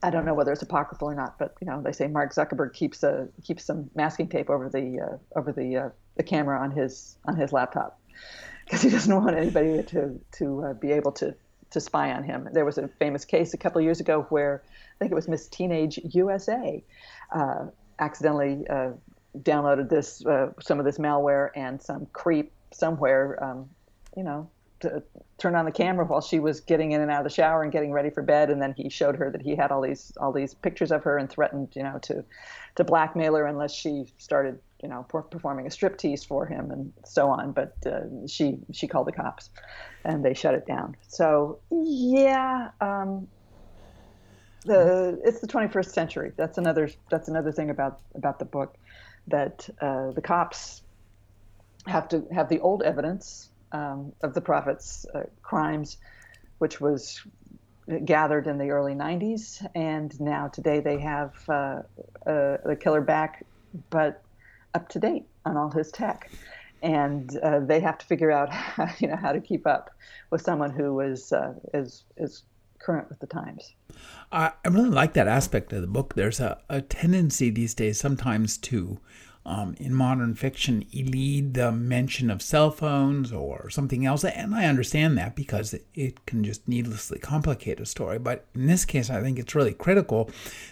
I 0.00 0.10
don't 0.10 0.24
know 0.24 0.34
whether 0.34 0.52
it's 0.52 0.62
apocryphal 0.62 1.10
or 1.10 1.14
not, 1.14 1.38
but 1.38 1.54
you 1.60 1.66
know 1.66 1.80
they 1.80 1.92
say 1.92 2.08
Mark 2.08 2.34
Zuckerberg 2.34 2.72
keeps 2.72 3.02
a 3.04 3.28
keeps 3.44 3.64
some 3.64 3.90
masking 3.94 4.28
tape 4.28 4.50
over 4.50 4.68
the 4.68 5.00
uh, 5.00 5.38
over 5.38 5.52
the 5.52 5.76
uh, 5.76 5.88
the 6.16 6.22
camera 6.24 6.60
on 6.60 6.72
his 6.72 7.16
on 7.24 7.36
his 7.36 7.52
laptop 7.52 8.00
because 8.64 8.82
he 8.82 8.90
doesn't 8.90 9.14
want 9.14 9.36
anybody 9.36 9.82
to 9.84 10.20
to 10.38 10.64
uh, 10.64 10.72
be 10.74 10.92
able 10.92 11.12
to 11.12 11.34
to 11.70 11.80
spy 11.80 12.12
on 12.12 12.24
him. 12.24 12.48
There 12.52 12.64
was 12.64 12.78
a 12.78 12.88
famous 12.88 13.24
case 13.24 13.54
a 13.54 13.58
couple 13.58 13.78
of 13.78 13.84
years 13.84 14.00
ago 14.00 14.26
where 14.30 14.62
I 14.66 14.98
think 14.98 15.12
it 15.12 15.14
was 15.14 15.28
Miss 15.28 15.46
Teenage 15.48 16.00
USA 16.10 16.82
uh, 17.32 17.66
accidentally 17.98 18.66
uh, 18.68 18.90
downloaded 19.38 19.88
this 19.88 20.24
uh, 20.24 20.52
some 20.60 20.78
of 20.78 20.84
this 20.84 20.98
malware 20.98 21.50
and 21.54 21.80
some 21.80 22.06
creep 22.12 22.52
somewhere, 22.72 23.42
um, 23.42 23.68
you 24.16 24.22
know, 24.22 24.48
to 24.80 25.02
turn 25.38 25.54
on 25.54 25.64
the 25.64 25.72
camera 25.72 26.04
while 26.04 26.20
she 26.20 26.38
was 26.38 26.60
getting 26.60 26.92
in 26.92 27.00
and 27.00 27.10
out 27.10 27.18
of 27.18 27.24
the 27.24 27.34
shower 27.34 27.62
and 27.62 27.72
getting 27.72 27.92
ready 27.92 28.10
for 28.10 28.22
bed, 28.22 28.50
and 28.50 28.60
then 28.62 28.74
he 28.76 28.88
showed 28.88 29.16
her 29.16 29.30
that 29.30 29.42
he 29.42 29.54
had 29.54 29.70
all 29.70 29.80
these 29.80 30.12
all 30.20 30.32
these 30.32 30.54
pictures 30.54 30.90
of 30.90 31.02
her 31.04 31.18
and 31.18 31.28
threatened, 31.28 31.68
you 31.74 31.82
know, 31.82 31.98
to 32.02 32.24
to 32.76 32.84
blackmail 32.84 33.34
her 33.34 33.46
unless 33.46 33.74
she 33.74 34.06
started 34.18 34.58
you 34.82 34.88
know, 34.88 35.06
performing 35.30 35.66
a 35.66 35.70
striptease 35.70 36.24
for 36.26 36.46
him 36.46 36.70
and 36.70 36.92
so 37.04 37.28
on. 37.28 37.52
But 37.52 37.74
uh, 37.86 38.26
she 38.26 38.58
she 38.72 38.86
called 38.86 39.06
the 39.06 39.12
cops, 39.12 39.50
and 40.04 40.24
they 40.24 40.34
shut 40.34 40.54
it 40.54 40.66
down. 40.66 40.96
So 41.08 41.60
yeah, 41.70 42.68
um, 42.80 43.28
the 44.64 45.20
it's 45.24 45.40
the 45.40 45.48
21st 45.48 45.90
century. 45.90 46.32
That's 46.36 46.58
another 46.58 46.90
that's 47.10 47.28
another 47.28 47.52
thing 47.52 47.70
about 47.70 48.00
about 48.14 48.38
the 48.38 48.44
book 48.44 48.76
that 49.28 49.68
uh, 49.80 50.12
the 50.12 50.22
cops 50.22 50.82
have 51.86 52.08
to 52.08 52.24
have 52.32 52.48
the 52.48 52.60
old 52.60 52.82
evidence 52.82 53.50
um, 53.72 54.12
of 54.22 54.34
the 54.34 54.40
prophet's 54.40 55.04
uh, 55.14 55.22
crimes, 55.42 55.96
which 56.58 56.80
was 56.80 57.20
gathered 58.04 58.46
in 58.46 58.58
the 58.58 58.70
early 58.70 58.94
90s, 58.94 59.64
and 59.74 60.18
now 60.20 60.48
today 60.48 60.80
they 60.80 60.98
have 61.00 61.32
uh, 61.48 61.80
uh, 62.26 62.58
the 62.64 62.76
killer 62.78 63.00
back, 63.00 63.44
but 63.90 64.22
up 64.78 64.88
to 64.90 64.98
date 64.98 65.24
on 65.44 65.56
all 65.56 65.70
his 65.70 65.90
tech, 65.90 66.30
and 66.82 67.36
uh, 67.38 67.60
they 67.60 67.80
have 67.80 67.98
to 67.98 68.06
figure 68.06 68.30
out 68.30 68.48
how, 68.50 68.88
you 68.98 69.08
know 69.08 69.16
how 69.16 69.32
to 69.32 69.40
keep 69.40 69.66
up 69.66 69.90
with 70.30 70.40
someone 70.42 70.70
who 70.70 71.00
is 71.00 71.32
uh, 71.32 71.54
is 71.74 72.04
is 72.16 72.44
current 72.78 73.08
with 73.08 73.18
the 73.18 73.26
times. 73.26 73.74
I 74.30 74.52
really 74.68 74.90
like 74.90 75.14
that 75.14 75.28
aspect 75.28 75.72
of 75.72 75.80
the 75.80 75.88
book. 75.88 76.14
There's 76.14 76.40
a, 76.40 76.58
a 76.68 76.80
tendency 76.80 77.50
these 77.50 77.74
days 77.74 77.98
sometimes 77.98 78.56
to, 78.58 79.00
um, 79.44 79.74
in 79.80 79.94
modern 79.94 80.34
fiction, 80.34 80.84
elide 80.94 81.54
the 81.54 81.72
mention 81.72 82.30
of 82.30 82.40
cell 82.40 82.70
phones 82.70 83.32
or 83.32 83.68
something 83.70 84.06
else. 84.06 84.24
And 84.24 84.54
I 84.54 84.66
understand 84.66 85.18
that 85.18 85.34
because 85.34 85.74
it, 85.74 85.86
it 85.94 86.26
can 86.26 86.44
just 86.44 86.68
needlessly 86.68 87.18
complicate 87.18 87.80
a 87.80 87.86
story. 87.86 88.18
But 88.18 88.46
in 88.54 88.66
this 88.66 88.84
case, 88.84 89.10
I 89.10 89.22
think 89.22 89.38
it's 89.38 89.56
really 89.56 89.74
critical 89.74 90.30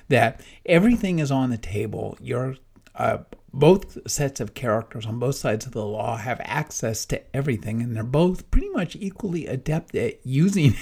that 0.08 0.40
everything 0.64 1.18
is 1.18 1.32
on 1.32 1.50
the 1.50 1.58
table. 1.58 2.16
You're 2.20 2.56
uh, 2.94 3.18
both 3.56 4.10
sets 4.10 4.38
of 4.38 4.52
characters 4.52 5.06
on 5.06 5.18
both 5.18 5.34
sides 5.34 5.64
of 5.64 5.72
the 5.72 5.84
law 5.84 6.18
have 6.18 6.38
access 6.44 7.06
to 7.06 7.22
everything, 7.34 7.80
and 7.80 7.96
they're 7.96 8.04
both 8.04 8.50
pretty 8.50 8.68
much 8.68 8.96
equally 8.96 9.46
adept 9.46 9.94
at 9.94 10.24
using 10.26 10.74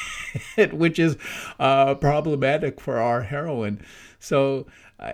it, 0.56 0.74
which 0.74 0.98
is 0.98 1.16
uh, 1.58 1.94
problematic 1.94 2.82
for 2.82 2.98
our 2.98 3.22
heroine. 3.22 3.80
So, 4.18 4.66
uh, 5.00 5.12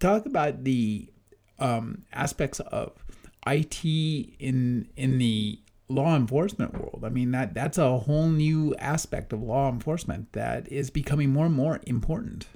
talk 0.00 0.26
about 0.26 0.64
the 0.64 1.12
um, 1.60 2.02
aspects 2.12 2.58
of 2.58 3.04
IT 3.46 3.84
in 3.84 4.88
in 4.96 5.18
the 5.18 5.60
law 5.88 6.16
enforcement 6.16 6.74
world. 6.74 7.04
I 7.04 7.10
mean 7.10 7.30
that 7.30 7.54
that's 7.54 7.78
a 7.78 7.98
whole 7.98 8.28
new 8.28 8.74
aspect 8.76 9.32
of 9.32 9.40
law 9.40 9.70
enforcement 9.70 10.32
that 10.32 10.70
is 10.70 10.90
becoming 10.90 11.30
more 11.30 11.46
and 11.46 11.54
more 11.54 11.78
important. 11.86 12.48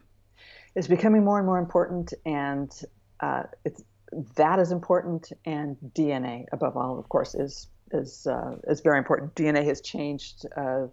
It's 0.74 0.88
becoming 0.88 1.24
more 1.24 1.38
and 1.38 1.46
more 1.46 1.58
important, 1.58 2.12
and 2.26 2.72
uh, 3.20 3.44
it's 3.64 3.82
that 4.36 4.58
is 4.58 4.70
important, 4.70 5.32
and 5.44 5.76
DNA 5.94 6.44
above 6.52 6.76
all, 6.76 6.98
of 6.98 7.08
course, 7.08 7.34
is 7.34 7.68
is 7.92 8.26
uh, 8.26 8.56
is 8.68 8.80
very 8.80 8.98
important. 8.98 9.34
DNA 9.34 9.64
has 9.64 9.80
changed 9.80 10.46
uh, 10.56 10.86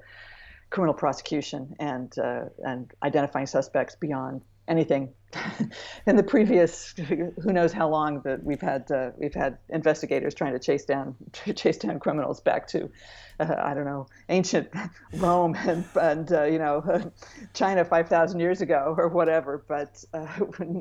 criminal 0.69 0.93
prosecution 0.93 1.75
and 1.79 2.17
uh, 2.17 2.45
and 2.65 2.91
identifying 3.03 3.47
suspects 3.47 3.95
beyond 3.95 4.41
anything. 4.71 5.13
In 6.07 6.15
the 6.15 6.23
previous 6.23 6.93
who 6.97 7.53
knows 7.53 7.71
how 7.71 7.87
long 7.89 8.21
that 8.21 8.43
we've 8.43 8.61
had 8.61 8.89
uh, 8.91 9.11
we've 9.17 9.33
had 9.33 9.57
investigators 9.69 10.33
trying 10.33 10.53
to 10.53 10.59
chase 10.59 10.85
down 10.85 11.15
chase 11.55 11.77
down 11.77 11.99
criminals 11.99 12.41
back 12.41 12.67
to 12.69 12.89
uh, 13.39 13.55
I 13.57 13.73
don't 13.73 13.85
know 13.85 14.07
ancient 14.29 14.69
Rome 15.13 15.55
and 15.55 15.85
and 16.01 16.31
uh, 16.31 16.43
you 16.43 16.59
know 16.59 17.11
China 17.53 17.85
5,000 17.85 18.39
years 18.39 18.61
ago 18.61 18.95
or 18.97 19.07
whatever. 19.09 19.63
But 19.67 20.03
uh, 20.13 20.27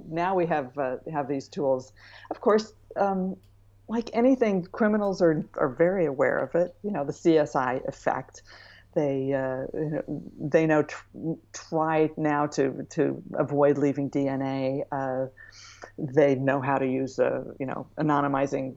now 0.09 0.35
we 0.35 0.47
have 0.47 0.77
uh, 0.79 0.97
have 1.13 1.29
these 1.29 1.49
tools. 1.49 1.93
Of 2.31 2.41
course 2.41 2.73
um, 2.97 3.37
like 3.89 4.11
anything 4.13 4.67
criminals 4.73 5.21
are 5.21 5.45
are 5.55 5.69
very 5.69 6.07
aware 6.07 6.39
of 6.39 6.55
it 6.55 6.75
you 6.83 6.91
know 6.91 7.05
the 7.05 7.13
CSI 7.13 7.87
effect 7.89 8.43
they 8.95 9.33
uh, 9.33 9.67
they 10.39 10.67
know 10.67 10.83
tr- 10.83 11.05
try 11.53 12.11
now 12.17 12.47
to 12.49 12.87
to 12.91 13.23
avoid 13.35 13.79
leaving 13.79 14.11
DNA. 14.11 14.83
Uh, 14.91 15.27
they 15.97 16.35
know 16.35 16.61
how 16.61 16.77
to 16.77 16.87
use, 16.87 17.19
uh, 17.19 17.45
you 17.59 17.67
know, 17.67 17.87
anonymizing 17.99 18.75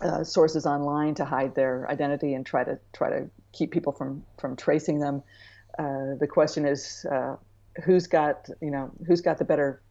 uh, 0.00 0.24
sources 0.24 0.64
online 0.66 1.14
to 1.16 1.24
hide 1.24 1.54
their 1.54 1.88
identity 1.90 2.34
and 2.34 2.46
try 2.46 2.64
to 2.64 2.78
try 2.92 3.10
to 3.10 3.28
keep 3.52 3.70
people 3.70 3.92
from 3.92 4.24
from 4.38 4.56
tracing 4.56 5.00
them. 5.00 5.22
Uh, 5.78 6.14
the 6.18 6.26
question 6.26 6.64
is, 6.66 7.04
uh, 7.10 7.36
who's 7.84 8.06
got 8.06 8.48
you 8.62 8.70
know 8.70 8.90
who's 9.06 9.20
got 9.20 9.36
the 9.36 9.44
better, 9.44 9.82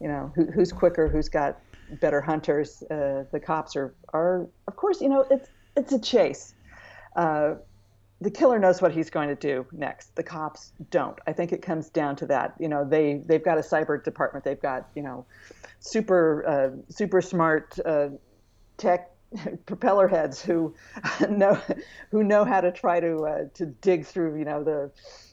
you 0.00 0.06
know, 0.06 0.32
who, 0.36 0.46
who's 0.52 0.70
quicker, 0.70 1.08
who's 1.08 1.28
got 1.28 1.58
better 2.00 2.20
hunters. 2.20 2.78
The 2.88 3.40
cops 3.44 3.74
are 3.74 3.92
are 4.12 4.46
of 4.68 4.76
course 4.76 5.00
you 5.00 5.08
know 5.08 5.26
it's 5.30 5.48
it's 5.76 5.92
a 5.92 5.98
chase. 5.98 6.54
Uh, 7.16 7.54
the 8.20 8.30
killer 8.30 8.58
knows 8.58 8.82
what 8.82 8.92
he's 8.92 9.10
going 9.10 9.28
to 9.28 9.34
do 9.34 9.64
next. 9.72 10.16
The 10.16 10.22
cops 10.22 10.72
don't. 10.90 11.18
I 11.26 11.32
think 11.32 11.52
it 11.52 11.62
comes 11.62 11.88
down 11.88 12.16
to 12.16 12.26
that. 12.26 12.54
You 12.58 12.68
know, 12.68 12.84
they 12.84 13.22
they've 13.24 13.44
got 13.44 13.58
a 13.58 13.62
cyber 13.62 14.02
department. 14.02 14.44
They've 14.44 14.60
got 14.60 14.88
you 14.94 15.02
know, 15.02 15.24
super 15.80 16.44
uh, 16.46 16.92
super 16.92 17.20
smart 17.22 17.78
uh, 17.84 18.08
tech 18.76 19.10
propeller 19.66 20.08
heads 20.08 20.42
who 20.42 20.74
know 21.28 21.60
who 22.10 22.24
know 22.24 22.44
how 22.44 22.60
to 22.60 22.72
try 22.72 22.98
to 22.98 23.24
uh, 23.24 23.44
to 23.54 23.66
dig 23.66 24.04
through 24.04 24.38
you 24.38 24.44
know 24.44 24.64
the 24.64 24.90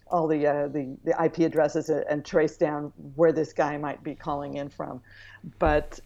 all 0.08 0.28
the 0.28 0.46
uh, 0.46 0.68
the 0.68 0.96
the 1.04 1.24
IP 1.24 1.40
addresses 1.40 1.90
and 1.90 2.24
trace 2.24 2.58
down 2.58 2.94
where 3.16 3.32
this 3.32 3.52
guy 3.54 3.78
might 3.78 4.04
be 4.04 4.14
calling 4.14 4.56
in 4.56 4.70
from, 4.70 5.02
but 5.58 6.00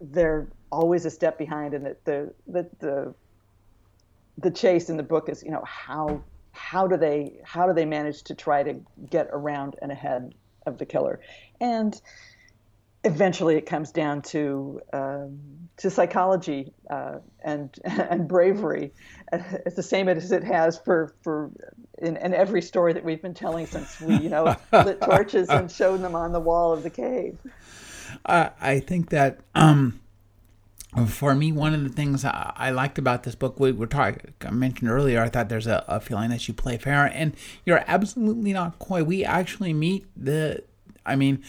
they're 0.00 0.46
always 0.70 1.04
a 1.04 1.10
step 1.10 1.38
behind, 1.38 1.74
and 1.74 1.86
the 1.86 1.96
the 2.04 2.34
the, 2.46 2.70
the 2.78 3.14
the 4.38 4.50
chase 4.50 4.88
in 4.88 4.96
the 4.96 5.02
book 5.02 5.28
is 5.28 5.42
you 5.42 5.50
know 5.50 5.64
how 5.64 6.22
how 6.52 6.86
do 6.86 6.96
they 6.96 7.40
how 7.44 7.66
do 7.66 7.72
they 7.72 7.84
manage 7.84 8.22
to 8.24 8.34
try 8.34 8.62
to 8.62 8.80
get 9.08 9.28
around 9.32 9.76
and 9.82 9.92
ahead 9.92 10.34
of 10.66 10.78
the 10.78 10.86
killer? 10.86 11.20
And 11.60 12.00
eventually 13.04 13.56
it 13.56 13.64
comes 13.64 13.90
down 13.92 14.20
to 14.20 14.80
um, 14.92 15.38
to 15.78 15.90
psychology 15.90 16.72
uh, 16.90 17.18
and 17.42 17.74
and 17.84 18.28
bravery. 18.28 18.92
It's 19.32 19.76
the 19.76 19.82
same 19.82 20.08
as 20.08 20.32
it 20.32 20.44
has 20.44 20.78
for 20.78 21.14
for 21.22 21.50
in, 21.98 22.16
in 22.16 22.34
every 22.34 22.62
story 22.62 22.92
that 22.92 23.04
we've 23.04 23.22
been 23.22 23.34
telling 23.34 23.66
since 23.66 24.00
we 24.00 24.16
you 24.16 24.28
know 24.28 24.56
lit 24.72 25.00
torches 25.00 25.48
and 25.48 25.70
showed 25.70 26.02
them 26.02 26.14
on 26.14 26.32
the 26.32 26.40
wall 26.40 26.72
of 26.72 26.82
the 26.82 26.90
cave. 26.90 27.38
I, 28.26 28.50
I 28.60 28.80
think 28.80 29.10
that 29.10 29.38
um, 29.54 29.99
for 31.06 31.34
me, 31.34 31.52
one 31.52 31.72
of 31.72 31.84
the 31.84 31.88
things 31.88 32.24
I, 32.24 32.70
liked 32.70 32.98
about 32.98 33.22
this 33.22 33.36
book, 33.36 33.60
we 33.60 33.70
were 33.70 33.86
talking, 33.86 34.34
I 34.40 34.50
mentioned 34.50 34.90
earlier, 34.90 35.22
I 35.22 35.28
thought 35.28 35.48
there's 35.48 35.68
a, 35.68 35.84
a, 35.86 36.00
feeling 36.00 36.30
that 36.30 36.48
you 36.48 36.54
play 36.54 36.78
fair, 36.78 37.06
and 37.06 37.34
you're 37.64 37.84
absolutely 37.86 38.52
not 38.52 38.78
coy. 38.80 39.04
We 39.04 39.24
actually 39.24 39.72
meet 39.72 40.06
the, 40.16 40.64
I 41.06 41.14
mean, 41.14 41.44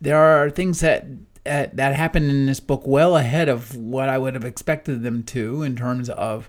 there 0.00 0.18
are 0.18 0.50
things 0.50 0.80
that 0.80 1.06
uh, 1.44 1.66
that 1.72 1.96
happen 1.96 2.30
in 2.30 2.46
this 2.46 2.60
book 2.60 2.82
well 2.86 3.16
ahead 3.16 3.48
of 3.48 3.74
what 3.76 4.08
I 4.08 4.16
would 4.16 4.34
have 4.34 4.44
expected 4.44 5.02
them 5.02 5.24
to 5.24 5.62
in 5.62 5.74
terms 5.74 6.08
of 6.08 6.48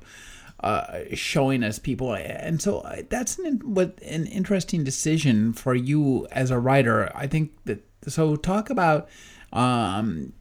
uh, 0.60 1.00
showing 1.14 1.64
us 1.64 1.80
people, 1.80 2.14
and 2.14 2.62
so 2.62 2.80
uh, 2.80 3.02
that's 3.10 3.38
an 3.40 3.62
what 3.64 4.00
an 4.04 4.26
interesting 4.28 4.84
decision 4.84 5.52
for 5.54 5.74
you 5.76 6.28
as 6.32 6.52
a 6.52 6.60
writer. 6.60 7.12
I 7.16 7.28
think 7.28 7.52
that 7.66 7.84
so 8.08 8.36
talk 8.36 8.70
about. 8.70 9.08
Um, 9.52 10.34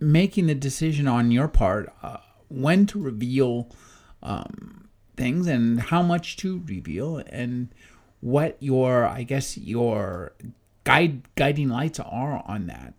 making 0.00 0.46
the 0.46 0.54
decision 0.54 1.06
on 1.06 1.30
your 1.30 1.48
part 1.48 1.92
uh, 2.02 2.18
when 2.48 2.86
to 2.86 3.00
reveal 3.00 3.70
um, 4.22 4.88
things 5.16 5.46
and 5.46 5.80
how 5.80 6.02
much 6.02 6.36
to 6.38 6.62
reveal 6.66 7.18
and 7.28 7.68
what 8.20 8.56
your 8.60 9.06
i 9.06 9.22
guess 9.22 9.56
your 9.56 10.32
guide 10.84 11.22
guiding 11.36 11.68
lights 11.68 12.00
are 12.00 12.42
on 12.46 12.66
that. 12.66 12.94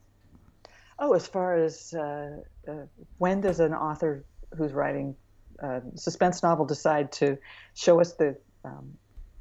Oh 0.99 1.13
as 1.13 1.27
far 1.27 1.55
as 1.55 1.93
uh, 1.93 2.37
uh, 2.67 2.73
when 3.17 3.41
does 3.41 3.59
an 3.59 3.73
author 3.73 4.23
who's 4.55 4.71
writing 4.71 5.15
a 5.59 5.81
suspense 5.95 6.43
novel 6.43 6.65
decide 6.65 7.11
to 7.13 7.37
show 7.73 7.99
us 7.99 8.13
the 8.13 8.37
um, 8.63 8.93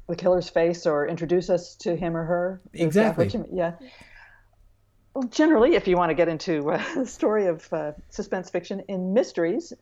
the 0.07 0.15
killer's 0.15 0.49
face 0.49 0.85
or 0.85 1.07
introduce 1.07 1.49
us 1.49 1.75
to 1.75 1.95
him 1.95 2.17
or 2.17 2.25
her? 2.25 2.61
Exactly. 2.73 3.31
yeah 3.53 3.73
well, 5.13 5.27
generally, 5.27 5.75
if 5.75 5.87
you 5.87 5.97
want 5.97 6.09
to 6.09 6.13
get 6.13 6.27
into 6.27 6.71
uh, 6.71 6.83
the 6.95 7.05
story 7.05 7.47
of 7.47 7.71
uh, 7.73 7.91
suspense 8.09 8.49
fiction 8.49 8.81
in 8.87 9.13
mysteries, 9.13 9.73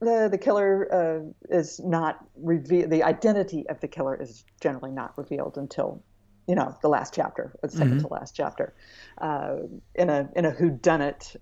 the 0.00 0.28
the 0.30 0.38
killer 0.38 0.92
uh, 0.92 1.54
is 1.54 1.80
not 1.80 2.24
revealed. 2.36 2.90
The 2.90 3.02
identity 3.02 3.68
of 3.68 3.80
the 3.80 3.88
killer 3.88 4.20
is 4.20 4.44
generally 4.60 4.90
not 4.90 5.16
revealed 5.16 5.58
until 5.58 6.02
you 6.48 6.54
know 6.54 6.76
the 6.82 6.88
last 6.88 7.14
chapter, 7.14 7.54
the 7.62 7.68
2nd 7.68 7.82
mm-hmm. 7.82 7.98
to 7.98 8.08
last 8.08 8.34
chapter. 8.34 8.74
Uh, 9.18 9.56
in 9.94 10.10
a 10.10 10.28
in 10.34 10.44
a 10.44 10.52
whodunit, 10.52 11.36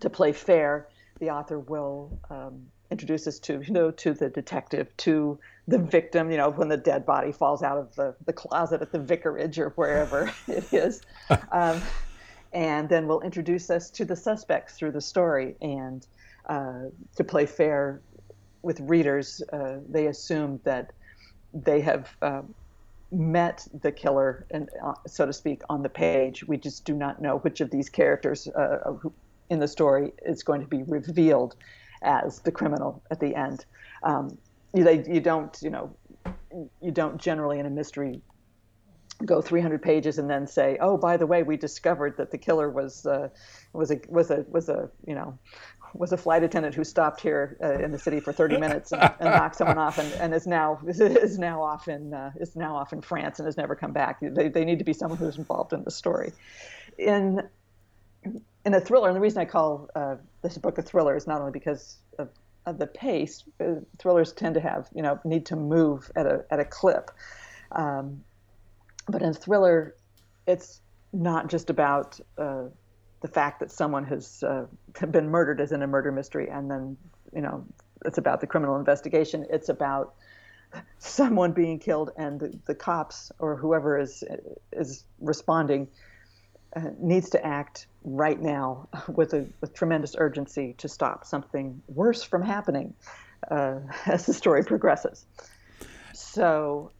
to 0.00 0.08
play 0.10 0.32
fair, 0.32 0.88
the 1.18 1.30
author 1.30 1.58
will 1.58 2.18
um, 2.30 2.66
introduce 2.90 3.26
us 3.26 3.38
to 3.40 3.60
you 3.60 3.72
know 3.72 3.90
to 3.90 4.14
the 4.14 4.30
detective, 4.30 4.96
to 4.98 5.38
the 5.70 5.78
victim, 5.78 6.30
you 6.30 6.36
know, 6.36 6.50
when 6.50 6.68
the 6.68 6.76
dead 6.76 7.06
body 7.06 7.32
falls 7.32 7.62
out 7.62 7.78
of 7.78 7.94
the, 7.94 8.14
the 8.26 8.32
closet 8.32 8.82
at 8.82 8.92
the 8.92 8.98
vicarage 8.98 9.58
or 9.58 9.70
wherever 9.70 10.32
it 10.48 10.72
is. 10.72 11.02
Um, 11.52 11.80
and 12.52 12.88
then 12.88 13.06
we'll 13.06 13.20
introduce 13.20 13.70
us 13.70 13.90
to 13.90 14.04
the 14.04 14.16
suspects 14.16 14.74
through 14.74 14.90
the 14.90 15.00
story. 15.00 15.54
And 15.60 16.04
uh, 16.46 16.86
to 17.14 17.22
play 17.22 17.46
fair 17.46 18.00
with 18.62 18.80
readers, 18.80 19.40
uh, 19.52 19.76
they 19.88 20.06
assume 20.06 20.60
that 20.64 20.90
they 21.54 21.80
have 21.80 22.08
uh, 22.22 22.42
met 23.12 23.66
the 23.82 23.92
killer, 23.92 24.46
and 24.50 24.68
uh, 24.84 24.94
so 25.06 25.26
to 25.26 25.32
speak, 25.32 25.62
on 25.70 25.82
the 25.82 25.88
page. 25.88 26.44
We 26.44 26.56
just 26.56 26.84
do 26.84 26.94
not 26.94 27.22
know 27.22 27.38
which 27.38 27.60
of 27.60 27.70
these 27.70 27.88
characters 27.88 28.48
uh, 28.48 28.94
in 29.48 29.60
the 29.60 29.68
story 29.68 30.12
is 30.26 30.42
going 30.42 30.60
to 30.60 30.66
be 30.66 30.82
revealed 30.82 31.54
as 32.02 32.40
the 32.40 32.50
criminal 32.50 33.00
at 33.12 33.20
the 33.20 33.36
end. 33.36 33.64
Um, 34.02 34.36
they, 34.72 35.04
you 35.06 35.20
don't 35.20 35.56
you 35.62 35.70
know 35.70 35.96
you 36.80 36.90
don't 36.90 37.18
generally 37.18 37.58
in 37.58 37.66
a 37.66 37.70
mystery 37.70 38.22
go 39.24 39.42
300 39.42 39.82
pages 39.82 40.18
and 40.18 40.30
then 40.30 40.46
say, 40.46 40.78
"Oh, 40.80 40.96
by 40.96 41.16
the 41.16 41.26
way, 41.26 41.42
we 41.42 41.56
discovered 41.56 42.16
that 42.16 42.30
the 42.30 42.38
killer 42.38 42.70
was 42.70 43.06
uh, 43.06 43.28
was 43.72 43.90
a 43.90 44.00
was 44.08 44.30
a 44.30 44.44
was 44.48 44.68
a 44.68 44.90
you 45.06 45.14
know 45.14 45.38
was 45.94 46.12
a 46.12 46.16
flight 46.16 46.42
attendant 46.42 46.74
who 46.74 46.84
stopped 46.84 47.20
here 47.20 47.56
uh, 47.62 47.84
in 47.84 47.90
the 47.90 47.98
city 47.98 48.20
for 48.20 48.32
30 48.32 48.58
minutes 48.58 48.92
and, 48.92 49.02
and 49.02 49.30
knocked 49.30 49.56
someone 49.56 49.76
off 49.76 49.98
and, 49.98 50.12
and 50.14 50.32
is 50.32 50.46
now 50.46 50.78
is 50.86 51.38
now 51.38 51.62
off 51.62 51.88
in 51.88 52.14
uh, 52.14 52.30
is 52.40 52.56
now 52.56 52.76
off 52.76 52.92
in 52.92 53.00
France 53.00 53.38
and 53.38 53.46
has 53.46 53.56
never 53.56 53.74
come 53.74 53.92
back. 53.92 54.18
They, 54.20 54.48
they 54.48 54.64
need 54.64 54.78
to 54.78 54.84
be 54.84 54.92
someone 54.92 55.18
who's 55.18 55.38
involved 55.38 55.72
in 55.72 55.84
the 55.84 55.90
story. 55.90 56.32
In 56.98 57.42
in 58.64 58.74
a 58.74 58.80
thriller, 58.80 59.08
and 59.08 59.16
the 59.16 59.20
reason 59.20 59.40
I 59.40 59.46
call 59.46 59.88
uh, 59.94 60.16
this 60.42 60.58
book 60.58 60.78
a 60.78 60.82
thriller 60.82 61.16
is 61.16 61.26
not 61.26 61.40
only 61.40 61.52
because 61.52 61.96
of 62.18 62.28
of 62.66 62.78
the 62.78 62.86
pace. 62.86 63.44
Uh, 63.60 63.76
thrillers 63.98 64.32
tend 64.32 64.54
to 64.54 64.60
have, 64.60 64.88
you 64.94 65.02
know, 65.02 65.18
need 65.24 65.46
to 65.46 65.56
move 65.56 66.10
at 66.16 66.26
a 66.26 66.44
at 66.50 66.60
a 66.60 66.64
clip. 66.64 67.10
Um, 67.72 68.22
but 69.08 69.22
in 69.22 69.32
thriller, 69.32 69.94
it's 70.46 70.80
not 71.12 71.48
just 71.48 71.70
about 71.70 72.20
uh, 72.38 72.64
the 73.20 73.28
fact 73.28 73.60
that 73.60 73.70
someone 73.70 74.04
has 74.04 74.42
uh, 74.42 74.66
been 75.10 75.28
murdered 75.28 75.60
as 75.60 75.72
in 75.72 75.82
a 75.82 75.86
murder 75.86 76.12
mystery, 76.12 76.48
and 76.48 76.70
then 76.70 76.96
you 77.34 77.40
know 77.40 77.64
it's 78.04 78.18
about 78.18 78.40
the 78.40 78.46
criminal 78.46 78.76
investigation. 78.76 79.46
It's 79.50 79.68
about 79.68 80.14
someone 80.98 81.52
being 81.52 81.78
killed, 81.78 82.10
and 82.16 82.40
the, 82.40 82.58
the 82.66 82.74
cops 82.74 83.32
or 83.38 83.56
whoever 83.56 83.98
is 83.98 84.24
is 84.72 85.04
responding 85.20 85.88
uh, 86.76 86.90
needs 86.98 87.30
to 87.30 87.44
act 87.44 87.86
right 88.04 88.40
now 88.40 88.88
with 89.08 89.34
a 89.34 89.46
with 89.60 89.74
tremendous 89.74 90.14
urgency 90.18 90.74
to 90.78 90.88
stop 90.88 91.24
something 91.24 91.82
worse 91.88 92.22
from 92.22 92.42
happening 92.42 92.94
uh, 93.50 93.80
as 94.06 94.26
the 94.26 94.34
story 94.34 94.64
progresses. 94.64 95.26
So. 96.14 96.92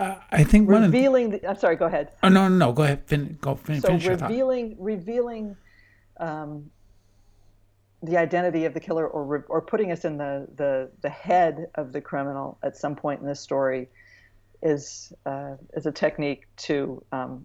Uh, 0.00 0.16
I 0.32 0.42
think 0.42 0.68
one 0.68 0.82
revealing. 0.82 1.30
The, 1.30 1.48
I'm 1.48 1.56
sorry. 1.56 1.76
Go 1.76 1.86
ahead. 1.86 2.10
Oh 2.22 2.28
no, 2.28 2.48
no, 2.48 2.56
no. 2.56 2.72
Go 2.72 2.82
ahead. 2.82 3.06
Fin, 3.06 3.38
go 3.40 3.54
fin, 3.54 3.80
so 3.80 3.88
finish 3.88 4.06
revealing, 4.06 4.74
revealing, 4.78 5.54
um, 6.18 6.70
the 8.02 8.16
identity 8.16 8.64
of 8.64 8.74
the 8.74 8.80
killer, 8.80 9.06
or 9.06 9.44
or 9.48 9.60
putting 9.60 9.92
us 9.92 10.04
in 10.04 10.16
the, 10.16 10.48
the 10.56 10.90
the 11.02 11.10
head 11.10 11.66
of 11.76 11.92
the 11.92 12.00
criminal 12.00 12.58
at 12.64 12.76
some 12.76 12.96
point 12.96 13.20
in 13.20 13.26
this 13.26 13.38
story, 13.38 13.90
is 14.62 15.12
uh, 15.24 15.54
is 15.74 15.86
a 15.86 15.92
technique 15.92 16.46
to 16.56 17.04
um, 17.12 17.44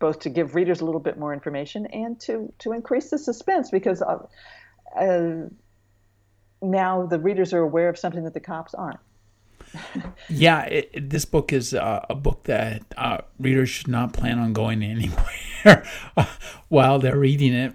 both 0.00 0.18
to 0.20 0.30
give 0.30 0.56
readers 0.56 0.80
a 0.80 0.84
little 0.84 1.00
bit 1.00 1.18
more 1.18 1.32
information 1.32 1.86
and 1.86 2.18
to 2.20 2.52
to 2.58 2.72
increase 2.72 3.10
the 3.10 3.18
suspense 3.18 3.70
because 3.70 4.02
uh, 4.02 4.18
uh, 4.98 5.46
now 6.60 7.06
the 7.06 7.18
readers 7.18 7.52
are 7.54 7.60
aware 7.60 7.88
of 7.88 7.98
something 7.98 8.24
that 8.24 8.34
the 8.34 8.40
cops 8.40 8.74
aren't. 8.74 8.98
yeah, 10.28 10.62
it, 10.64 11.10
this 11.10 11.24
book 11.24 11.52
is 11.52 11.74
uh, 11.74 12.04
a 12.10 12.14
book 12.14 12.44
that 12.44 12.82
uh, 12.96 13.18
readers 13.38 13.68
should 13.68 13.88
not 13.88 14.12
plan 14.12 14.38
on 14.38 14.52
going 14.52 14.82
anywhere 14.82 15.84
while 16.68 16.98
they're 16.98 17.18
reading 17.18 17.52
it 17.52 17.74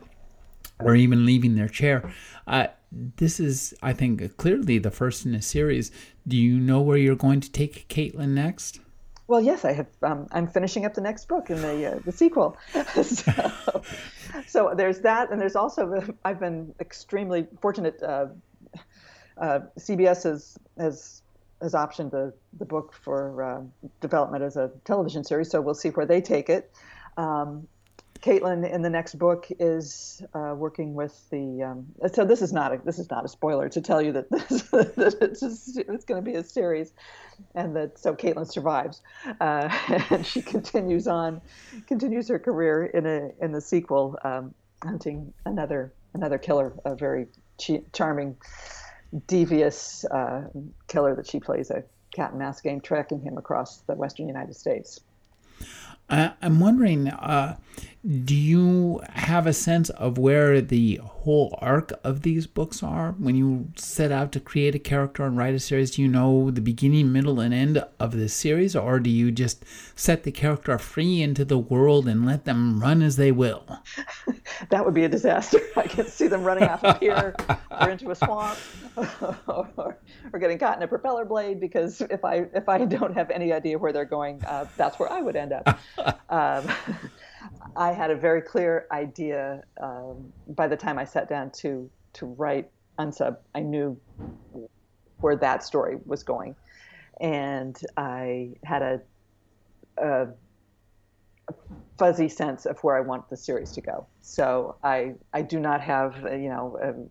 or 0.79 0.95
even 0.95 1.25
leaving 1.25 1.55
their 1.55 1.69
chair. 1.69 2.11
Uh, 2.47 2.67
this 2.91 3.39
is, 3.39 3.73
I 3.81 3.93
think, 3.93 4.37
clearly 4.37 4.77
the 4.77 4.91
first 4.91 5.25
in 5.25 5.35
a 5.35 5.41
series. 5.41 5.91
Do 6.27 6.35
you 6.35 6.59
know 6.59 6.81
where 6.81 6.97
you're 6.97 7.15
going 7.15 7.39
to 7.41 7.51
take 7.51 7.87
Caitlin 7.87 8.29
next? 8.29 8.79
Well, 9.27 9.41
yes, 9.41 9.65
I 9.65 9.73
have. 9.73 9.87
Um, 10.03 10.27
I'm 10.31 10.47
finishing 10.47 10.85
up 10.85 10.93
the 10.93 11.01
next 11.01 11.27
book 11.27 11.49
in 11.49 11.61
the 11.61 11.93
uh, 11.93 11.99
the 12.05 12.11
sequel. 12.11 12.57
so, 13.01 13.81
so, 14.47 14.73
there's 14.75 14.99
that, 14.99 15.31
and 15.31 15.41
there's 15.41 15.55
also 15.55 16.03
I've 16.23 16.39
been 16.39 16.73
extremely 16.79 17.47
fortunate. 17.59 18.01
Uh, 18.03 18.27
uh, 19.37 19.59
CBS 19.79 20.23
has 20.23 20.57
has 20.77 21.23
has 21.61 21.73
optioned 21.73 22.11
the 22.11 22.33
the 22.59 22.65
book 22.65 22.93
for 22.93 23.43
uh, 23.43 23.61
development 23.99 24.43
as 24.43 24.57
a 24.57 24.69
television 24.83 25.23
series, 25.23 25.49
so 25.49 25.59
we'll 25.59 25.73
see 25.73 25.89
where 25.89 26.05
they 26.05 26.21
take 26.21 26.49
it. 26.49 26.71
Um, 27.17 27.67
Caitlin 28.25 28.67
in 28.67 28.81
the 28.81 28.89
next 28.89 29.19
book 29.19 29.47
is 29.59 30.23
uh, 30.33 30.55
working 30.57 30.95
with 30.95 31.29
the. 31.29 31.61
Um, 31.61 31.85
so 32.11 32.25
this 32.25 32.41
is 32.41 32.51
not 32.51 32.73
a 32.73 32.81
this 32.83 32.97
is 32.97 33.07
not 33.11 33.23
a 33.23 33.27
spoiler 33.27 33.69
to 33.69 33.81
tell 33.81 34.01
you 34.01 34.11
that, 34.13 34.31
this, 34.31 34.63
that 34.71 35.17
it's, 35.21 35.77
it's 35.77 36.05
going 36.05 36.23
to 36.23 36.31
be 36.31 36.35
a 36.35 36.43
series, 36.43 36.93
and 37.53 37.75
that 37.75 37.99
so 37.99 38.15
Caitlin 38.15 38.51
survives, 38.51 39.03
uh, 39.39 39.69
and 40.09 40.25
she 40.25 40.41
continues 40.41 41.07
on, 41.07 41.39
continues 41.85 42.27
her 42.29 42.39
career 42.39 42.85
in 42.85 43.05
a 43.05 43.29
in 43.39 43.51
the 43.51 43.61
sequel, 43.61 44.17
um, 44.23 44.55
hunting 44.81 45.31
another 45.45 45.93
another 46.15 46.39
killer, 46.39 46.73
a 46.83 46.95
very 46.95 47.27
charming, 47.93 48.37
devious 49.27 50.03
uh, 50.05 50.45
killer 50.87 51.15
that 51.15 51.29
she 51.29 51.39
plays 51.39 51.69
a 51.69 51.83
cat 52.11 52.31
and 52.31 52.39
mouse 52.39 52.59
game, 52.59 52.81
tracking 52.81 53.21
him 53.21 53.37
across 53.37 53.81
the 53.81 53.93
western 53.93 54.27
United 54.27 54.55
States. 54.55 54.99
I'm 56.09 56.59
wondering, 56.59 57.07
uh, 57.07 57.57
do 58.05 58.35
you 58.35 59.01
have 59.13 59.47
a 59.47 59.53
sense 59.53 59.89
of 59.91 60.17
where 60.17 60.61
the 60.61 60.99
whole 61.25 61.57
arc 61.59 61.91
of 62.03 62.21
these 62.21 62.45
books 62.45 62.83
are? 62.83 63.13
When 63.17 63.35
you 63.35 63.67
set 63.75 64.11
out 64.11 64.31
to 64.33 64.39
create 64.39 64.75
a 64.75 64.79
character 64.79 65.25
and 65.25 65.35
write 65.35 65.55
a 65.55 65.59
series, 65.59 65.91
do 65.91 66.03
you 66.03 66.07
know 66.07 66.51
the 66.51 66.61
beginning, 66.61 67.11
middle, 67.11 67.39
and 67.39 67.53
end 67.53 67.83
of 67.99 68.11
the 68.11 68.29
series, 68.29 68.75
or 68.75 68.99
do 68.99 69.09
you 69.09 69.31
just 69.31 69.65
set 69.95 70.23
the 70.23 70.31
character 70.31 70.77
free 70.77 71.23
into 71.23 71.43
the 71.43 71.57
world 71.57 72.07
and 72.07 72.25
let 72.25 72.45
them 72.45 72.79
run 72.79 73.01
as 73.01 73.15
they 73.15 73.31
will? 73.31 73.65
that 74.69 74.85
would 74.85 74.93
be 74.93 75.03
a 75.03 75.09
disaster. 75.09 75.59
I 75.75 75.87
can 75.87 76.05
see 76.05 76.27
them 76.27 76.43
running 76.43 76.65
off 76.65 76.83
a 76.83 76.93
pier 76.93 77.35
or 77.81 77.89
into 77.89 78.11
a 78.11 78.15
swamp 78.15 78.59
or, 78.95 79.97
or, 80.31 80.39
getting 80.39 80.59
caught 80.59 80.77
in 80.77 80.83
a 80.83 80.87
propeller 80.87 81.25
blade 81.25 81.59
because 81.59 82.01
if 82.01 82.23
I 82.23 82.45
if 82.53 82.69
I 82.69 82.85
don't 82.85 83.15
have 83.15 83.31
any 83.31 83.51
idea 83.51 83.79
where 83.79 83.91
they're 83.91 84.05
going, 84.05 84.43
uh, 84.45 84.65
that's 84.77 84.99
where 84.99 85.11
I 85.11 85.21
would 85.21 85.35
end 85.35 85.53
up. 85.53 85.79
Um, 86.29 86.67
I 87.75 87.91
had 87.91 88.11
a 88.11 88.15
very 88.15 88.41
clear 88.41 88.87
idea 88.91 89.63
um, 89.81 90.31
by 90.49 90.67
the 90.67 90.77
time 90.77 90.97
I 90.97 91.05
sat 91.05 91.29
down 91.29 91.51
to 91.61 91.89
to 92.13 92.25
write 92.25 92.69
Unsub. 92.97 93.37
I 93.53 93.59
knew 93.59 93.99
where 95.19 95.35
that 95.35 95.63
story 95.63 95.97
was 96.05 96.23
going, 96.23 96.55
and 97.19 97.79
I 97.97 98.51
had 98.63 98.81
a, 98.81 99.01
a, 99.97 100.27
fuzzy 101.97 102.27
sense 102.27 102.65
of 102.65 102.79
where 102.83 102.95
I 102.95 103.01
want 103.01 103.29
the 103.29 103.37
series 103.37 103.71
to 103.73 103.81
go. 103.81 104.07
So 104.21 104.75
I 104.83 105.13
I 105.33 105.41
do 105.41 105.59
not 105.59 105.81
have 105.81 106.15
you 106.31 106.49
know 106.49 106.77
um, 106.81 107.09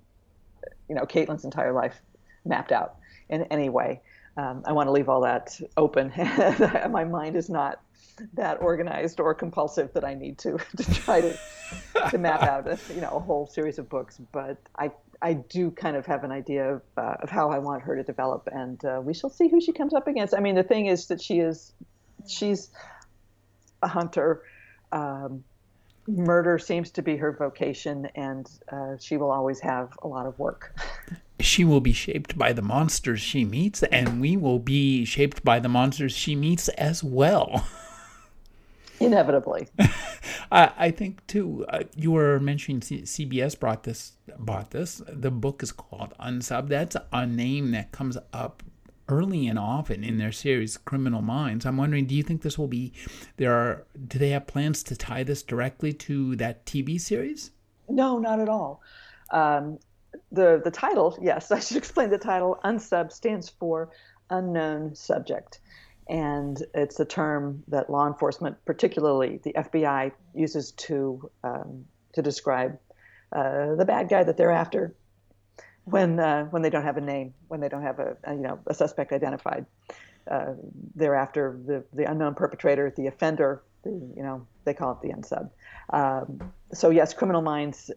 you 0.89 0.95
know 0.95 1.03
Caitlin's 1.03 1.45
entire 1.45 1.73
life 1.73 2.01
mapped 2.45 2.73
out 2.73 2.97
in 3.29 3.43
any 3.45 3.69
way. 3.69 4.01
Um, 4.37 4.63
I 4.65 4.73
want 4.73 4.89
to 4.89 4.93
leave 4.93 5.09
all 5.09 5.21
that 5.23 5.61
open. 5.77 6.13
My 6.91 7.05
mind 7.05 7.37
is 7.37 7.49
not 7.49 7.81
that 8.35 8.61
organized 8.61 9.21
or 9.21 9.35
compulsive 9.35 9.93
that 9.95 10.05
I 10.05 10.15
need 10.15 10.39
to 10.39 10.59
to 10.77 10.95
try 10.95 11.21
to 11.21 11.37
to 12.11 12.19
map 12.19 12.43
out 12.55 12.67
a, 12.69 12.79
you 12.95 13.01
know 13.01 13.11
a 13.11 13.21
whole 13.21 13.47
series 13.47 13.79
of 13.79 13.89
books. 13.89 14.21
But 14.33 14.59
I 14.77 14.91
I 15.23 15.35
do 15.35 15.71
kind 15.71 15.97
of 15.97 16.07
have 16.07 16.25
an 16.25 16.33
idea 16.33 16.75
of, 16.75 16.83
uh, 16.97 17.15
of 17.23 17.31
how 17.31 17.51
I 17.51 17.59
want 17.59 17.83
her 17.83 17.97
to 17.97 18.03
develop, 18.03 18.49
and 18.53 18.85
uh, 18.85 19.01
we 19.03 19.15
shall 19.15 19.31
see 19.31 19.49
who 19.49 19.61
she 19.61 19.73
comes 19.73 19.95
up 19.95 20.07
against. 20.07 20.35
I 20.35 20.41
mean, 20.41 20.55
the 20.55 20.63
thing 20.63 20.87
is 20.87 21.07
that 21.07 21.23
she 21.23 21.39
is 21.39 21.73
she's 22.27 22.71
a 23.83 23.89
hunter. 23.89 24.43
Um, 24.93 25.45
murder 26.07 26.59
seems 26.59 26.91
to 26.93 27.03
be 27.03 27.17
her 27.17 27.33
vocation, 27.33 28.09
and 28.15 28.51
uh, 28.71 28.97
she 29.01 29.17
will 29.17 29.31
always 29.31 29.61
have 29.61 29.91
a 30.03 30.09
lot 30.09 30.27
of 30.27 30.39
work. 30.39 30.77
She 31.41 31.65
will 31.65 31.81
be 31.81 31.93
shaped 31.93 32.39
by 32.39 32.53
the 32.53 32.63
monsters 32.63 33.21
she 33.21 33.45
meets, 33.45 33.83
and 33.85 34.21
we 34.21 34.37
will 34.37 34.59
be 34.59 35.05
shaped 35.05 35.45
by 35.45 35.59
the 35.59 35.69
monsters 35.69 36.13
she 36.13 36.35
meets 36.35 36.69
as 36.71 37.03
well. 37.03 37.67
Inevitably. 39.01 39.69
I, 40.53 40.73
I 40.77 40.91
think 40.91 41.27
too. 41.27 41.67
Uh, 41.69 41.85
you 41.97 42.13
were 42.13 42.39
mentioning 42.39 42.81
C- 42.81 43.03
CBS 43.03 43.59
brought 43.59 43.83
this, 43.83 44.13
bought 44.39 44.71
this. 44.71 45.03
The 45.09 45.31
book 45.31 45.63
is 45.63 45.73
called 45.73 46.15
Unsub. 46.21 46.69
That's 46.69 46.97
a 47.13 47.27
name 47.27 47.73
that 47.73 47.93
comes 47.93 48.17
up 48.33 48.63
early 49.09 49.47
and 49.47 49.59
often 49.59 50.03
in 50.03 50.17
their 50.17 50.33
series 50.33 50.79
criminal 50.79 51.21
minds 51.21 51.67
i'm 51.67 51.77
wondering 51.77 52.07
do 52.07 52.15
you 52.15 52.23
think 52.23 52.41
this 52.41 52.59
will 52.59 52.69
be 52.69 52.91
there 53.37 53.53
are 53.53 53.87
do 54.09 54.19
they 54.19 54.31
have 54.31 54.47
plans 54.47 54.83
to 54.83 54.97
tie 54.97 55.23
this 55.23 55.43
directly 55.43 55.93
to 55.93 56.35
that 56.37 56.65
tv 56.65 56.99
series 56.99 57.51
no 57.87 58.19
not 58.19 58.41
at 58.41 58.49
all 58.49 58.81
um, 59.31 59.79
the 60.35 60.61
the 60.65 60.71
title 60.71 61.17
yes 61.21 61.51
i 61.59 61.61
should 61.61 61.77
explain 61.77 62.11
the 62.11 62.19
title 62.19 62.59
unsub 62.65 63.13
stands 63.13 63.49
for 63.49 63.91
unknown 64.31 64.95
subject 64.95 65.61
and 66.09 66.63
it's 66.75 67.01
a 67.01 67.05
term 67.05 67.63
that 67.69 67.89
law 67.89 68.07
enforcement, 68.07 68.57
particularly 68.65 69.41
the 69.43 69.55
FBI, 69.55 70.13
uses 70.35 70.73
to 70.73 71.31
um, 71.43 71.87
to 72.13 72.23
describe 72.23 72.79
uh, 73.33 73.75
the 73.75 73.85
bad 73.85 74.09
guy 74.09 74.23
that 74.23 74.37
they're 74.37 74.51
after 74.51 74.95
when 75.85 76.21
uh, 76.21 76.45
when 76.47 76.63
they 76.63 76.71
don't 76.71 76.85
have 76.85 76.97
a 76.97 77.01
name, 77.01 77.33
when 77.49 77.61
they 77.61 77.69
don't 77.69 77.83
have 77.83 77.99
a, 77.99 78.17
a 78.25 78.35
you 78.35 78.41
know 78.41 78.59
a 78.67 78.75
suspect 78.75 79.13
identified. 79.13 79.65
Uh, 80.31 80.55
they're 80.95 81.15
after 81.15 81.59
the 81.67 81.85
the 81.93 82.05
unknown 82.05 82.35
perpetrator, 82.35 82.93
the 82.97 83.07
offender. 83.07 83.63
The, 83.83 83.91
you 83.91 84.23
know 84.23 84.47
they 84.65 84.75
call 84.75 84.93
it 84.93 85.01
the 85.01 85.15
unsub. 85.15 85.51
Um, 85.91 86.53
so 86.73 86.91
yes, 86.91 87.15
Criminal 87.15 87.43
Minds 87.43 87.91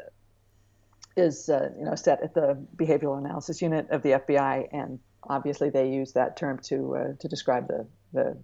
is 1.18 1.50
uh, 1.50 1.70
you 1.78 1.86
know 1.86 1.96
set 1.96 2.22
at 2.24 2.34
the 2.34 2.58
behavioral 2.76 3.18
analysis 3.18 3.62
unit 3.62 3.90
of 3.90 4.04
the 4.04 4.12
FBI, 4.12 4.68
and 4.72 5.00
obviously 5.24 5.70
they 5.70 5.90
use 5.90 6.14
that 6.14 6.38
term 6.38 6.60
to 6.64 6.96
uh, 6.96 7.14
to 7.20 7.28
describe 7.28 7.68
the 7.68 7.88
the 8.14 8.38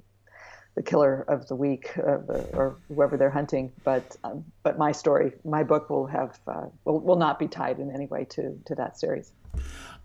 the 0.75 0.81
killer 0.81 1.23
of 1.27 1.47
the 1.47 1.55
week 1.55 1.91
uh, 1.99 2.17
or 2.53 2.77
whoever 2.87 3.15
they're 3.15 3.29
hunting. 3.29 3.71
But 3.83 4.15
um, 4.23 4.43
but 4.63 4.77
my 4.77 4.91
story, 4.91 5.33
my 5.45 5.63
book 5.63 5.89
will 5.89 6.07
have 6.07 6.39
uh, 6.47 6.65
will, 6.85 6.99
will 6.99 7.15
not 7.15 7.39
be 7.39 7.47
tied 7.47 7.79
in 7.79 7.91
any 7.91 8.07
way 8.07 8.25
to 8.31 8.59
to 8.65 8.75
that 8.75 8.99
series. 8.99 9.31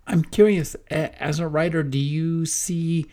I'm 0.07 0.23
curious, 0.23 0.75
as 0.91 1.39
a 1.39 1.49
writer, 1.49 1.83
do 1.83 1.99
you 1.99 2.47
see 2.47 3.07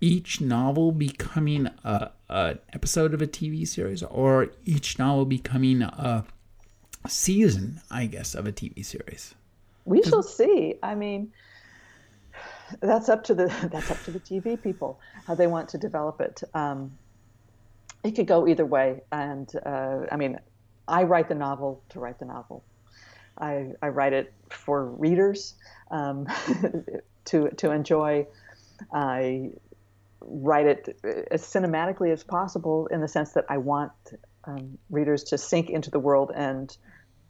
each 0.00 0.40
novel 0.40 0.92
becoming 0.92 1.68
a, 1.84 2.10
an 2.28 2.58
episode 2.72 3.14
of 3.14 3.22
a 3.22 3.26
TV 3.26 3.66
series, 3.66 4.02
or 4.02 4.48
each 4.64 4.98
novel 4.98 5.24
becoming 5.24 5.82
a 5.82 6.24
season, 7.08 7.80
I 7.90 8.06
guess, 8.06 8.34
of 8.34 8.46
a 8.46 8.52
TV 8.52 8.84
series? 8.84 9.34
We 9.84 10.02
shall 10.02 10.22
see. 10.22 10.74
I 10.82 10.94
mean, 10.94 11.32
that's 12.80 13.08
up 13.08 13.24
to 13.24 13.34
the 13.34 13.46
that's 13.72 13.90
up 13.90 14.02
to 14.04 14.10
the 14.10 14.20
TV 14.20 14.60
people 14.60 15.00
how 15.26 15.34
they 15.34 15.46
want 15.46 15.70
to 15.70 15.78
develop 15.78 16.20
it. 16.20 16.42
Um, 16.54 16.96
it 18.04 18.12
could 18.12 18.26
go 18.26 18.46
either 18.46 18.64
way, 18.64 19.02
and 19.10 19.50
uh, 19.66 20.00
I 20.10 20.16
mean, 20.16 20.38
I 20.86 21.02
write 21.02 21.28
the 21.28 21.34
novel 21.34 21.82
to 21.90 22.00
write 22.00 22.18
the 22.18 22.24
novel. 22.24 22.64
I, 23.36 23.72
I 23.80 23.88
write 23.88 24.12
it 24.12 24.32
for 24.50 24.84
readers 24.84 25.54
um, 25.90 26.26
to 27.26 27.50
to 27.50 27.70
enjoy. 27.70 28.26
I 28.92 29.50
write 30.20 30.66
it 30.66 30.98
as 31.30 31.42
cinematically 31.42 32.12
as 32.12 32.24
possible 32.24 32.86
in 32.88 33.00
the 33.00 33.08
sense 33.08 33.32
that 33.32 33.44
I 33.48 33.58
want 33.58 33.92
um, 34.44 34.78
readers 34.90 35.24
to 35.24 35.38
sink 35.38 35.70
into 35.70 35.90
the 35.90 35.98
world 35.98 36.32
and 36.34 36.76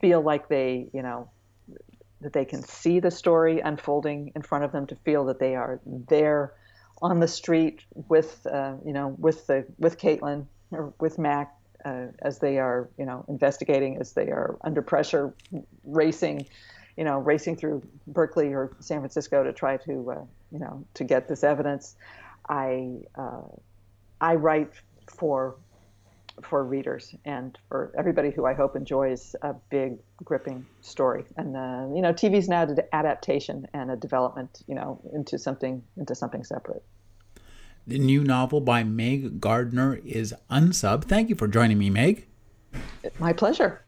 feel 0.01 0.21
like 0.21 0.49
they, 0.49 0.89
you 0.93 1.03
know, 1.03 1.31
that 2.21 2.33
they 2.33 2.45
can 2.45 2.63
see 2.63 3.01
the 3.01 3.11
story 3.11 3.61
unfolding 3.61 4.33
in 4.35 4.43
front 4.43 4.65
of 4.65 4.73
them, 4.73 4.87
to 4.87 4.97
feel 4.97 5.25
that 5.27 5.39
they 5.39 5.55
are 5.55 5.81
there 5.85 6.53
on 7.01 7.21
the 7.21 7.29
street 7.29 7.85
with, 8.09 8.45
uh, 8.47 8.75
you 8.85 8.93
know, 8.93 9.15
with 9.19 9.47
the 9.47 9.65
with 9.79 9.99
Caitlin 9.99 10.47
or 10.73 10.93
with 10.99 11.19
Mac 11.19 11.55
uh, 11.85 12.07
as 12.21 12.39
they 12.41 12.59
are, 12.59 12.89
you 12.99 13.05
know, 13.05 13.25
investigating, 13.29 13.99
as 14.01 14.13
they 14.13 14.31
are 14.31 14.59
under 14.63 14.83
pressure, 14.83 15.33
racing, 15.85 16.47
you 16.97 17.05
know, 17.05 17.19
racing 17.19 17.57
through 17.57 17.83
Berkeley 18.09 18.53
or 18.53 18.77
San 18.81 18.99
Francisco 18.99 19.45
to 19.45 19.53
try 19.53 19.77
to, 19.77 20.11
uh, 20.11 20.25
you 20.51 20.59
know, 20.59 20.85
to 20.95 21.05
get 21.05 21.29
this 21.29 21.45
evidence. 21.45 21.95
I 22.49 22.99
uh, 23.15 23.43
I 24.21 24.35
write 24.35 24.73
for 25.07 25.55
for 26.43 26.65
readers 26.65 27.15
and 27.25 27.59
for 27.69 27.93
everybody 27.99 28.31
who 28.31 28.47
I 28.47 28.55
hope 28.55 28.77
enjoys 28.77 29.35
a 29.43 29.55
big, 29.71 29.99
gripping 30.25 30.67
story. 30.81 31.25
And 31.37 31.57
uh, 31.57 31.95
you 31.95 32.03
know, 32.03 32.13
TV's 32.13 32.49
now 32.49 32.63
an 32.63 32.79
adaptation 32.93 33.67
and 33.75 33.91
a 33.91 33.97
development, 33.97 34.63
you 34.67 34.75
know, 34.75 35.01
into 35.13 35.39
something 35.39 35.83
into 35.97 36.15
something 36.15 36.45
separate. 36.45 36.83
The 37.87 37.99
new 37.99 38.23
novel 38.23 38.61
by 38.61 38.85
Meg 38.85 39.41
Gardiner 39.41 39.99
is 40.05 40.35
Unsub. 40.51 41.05
Thank 41.05 41.31
you 41.31 41.35
for 41.35 41.49
joining 41.49 41.79
me, 41.79 41.89
Meg. 41.89 42.27
My 43.19 43.33
pleasure. 43.33 43.88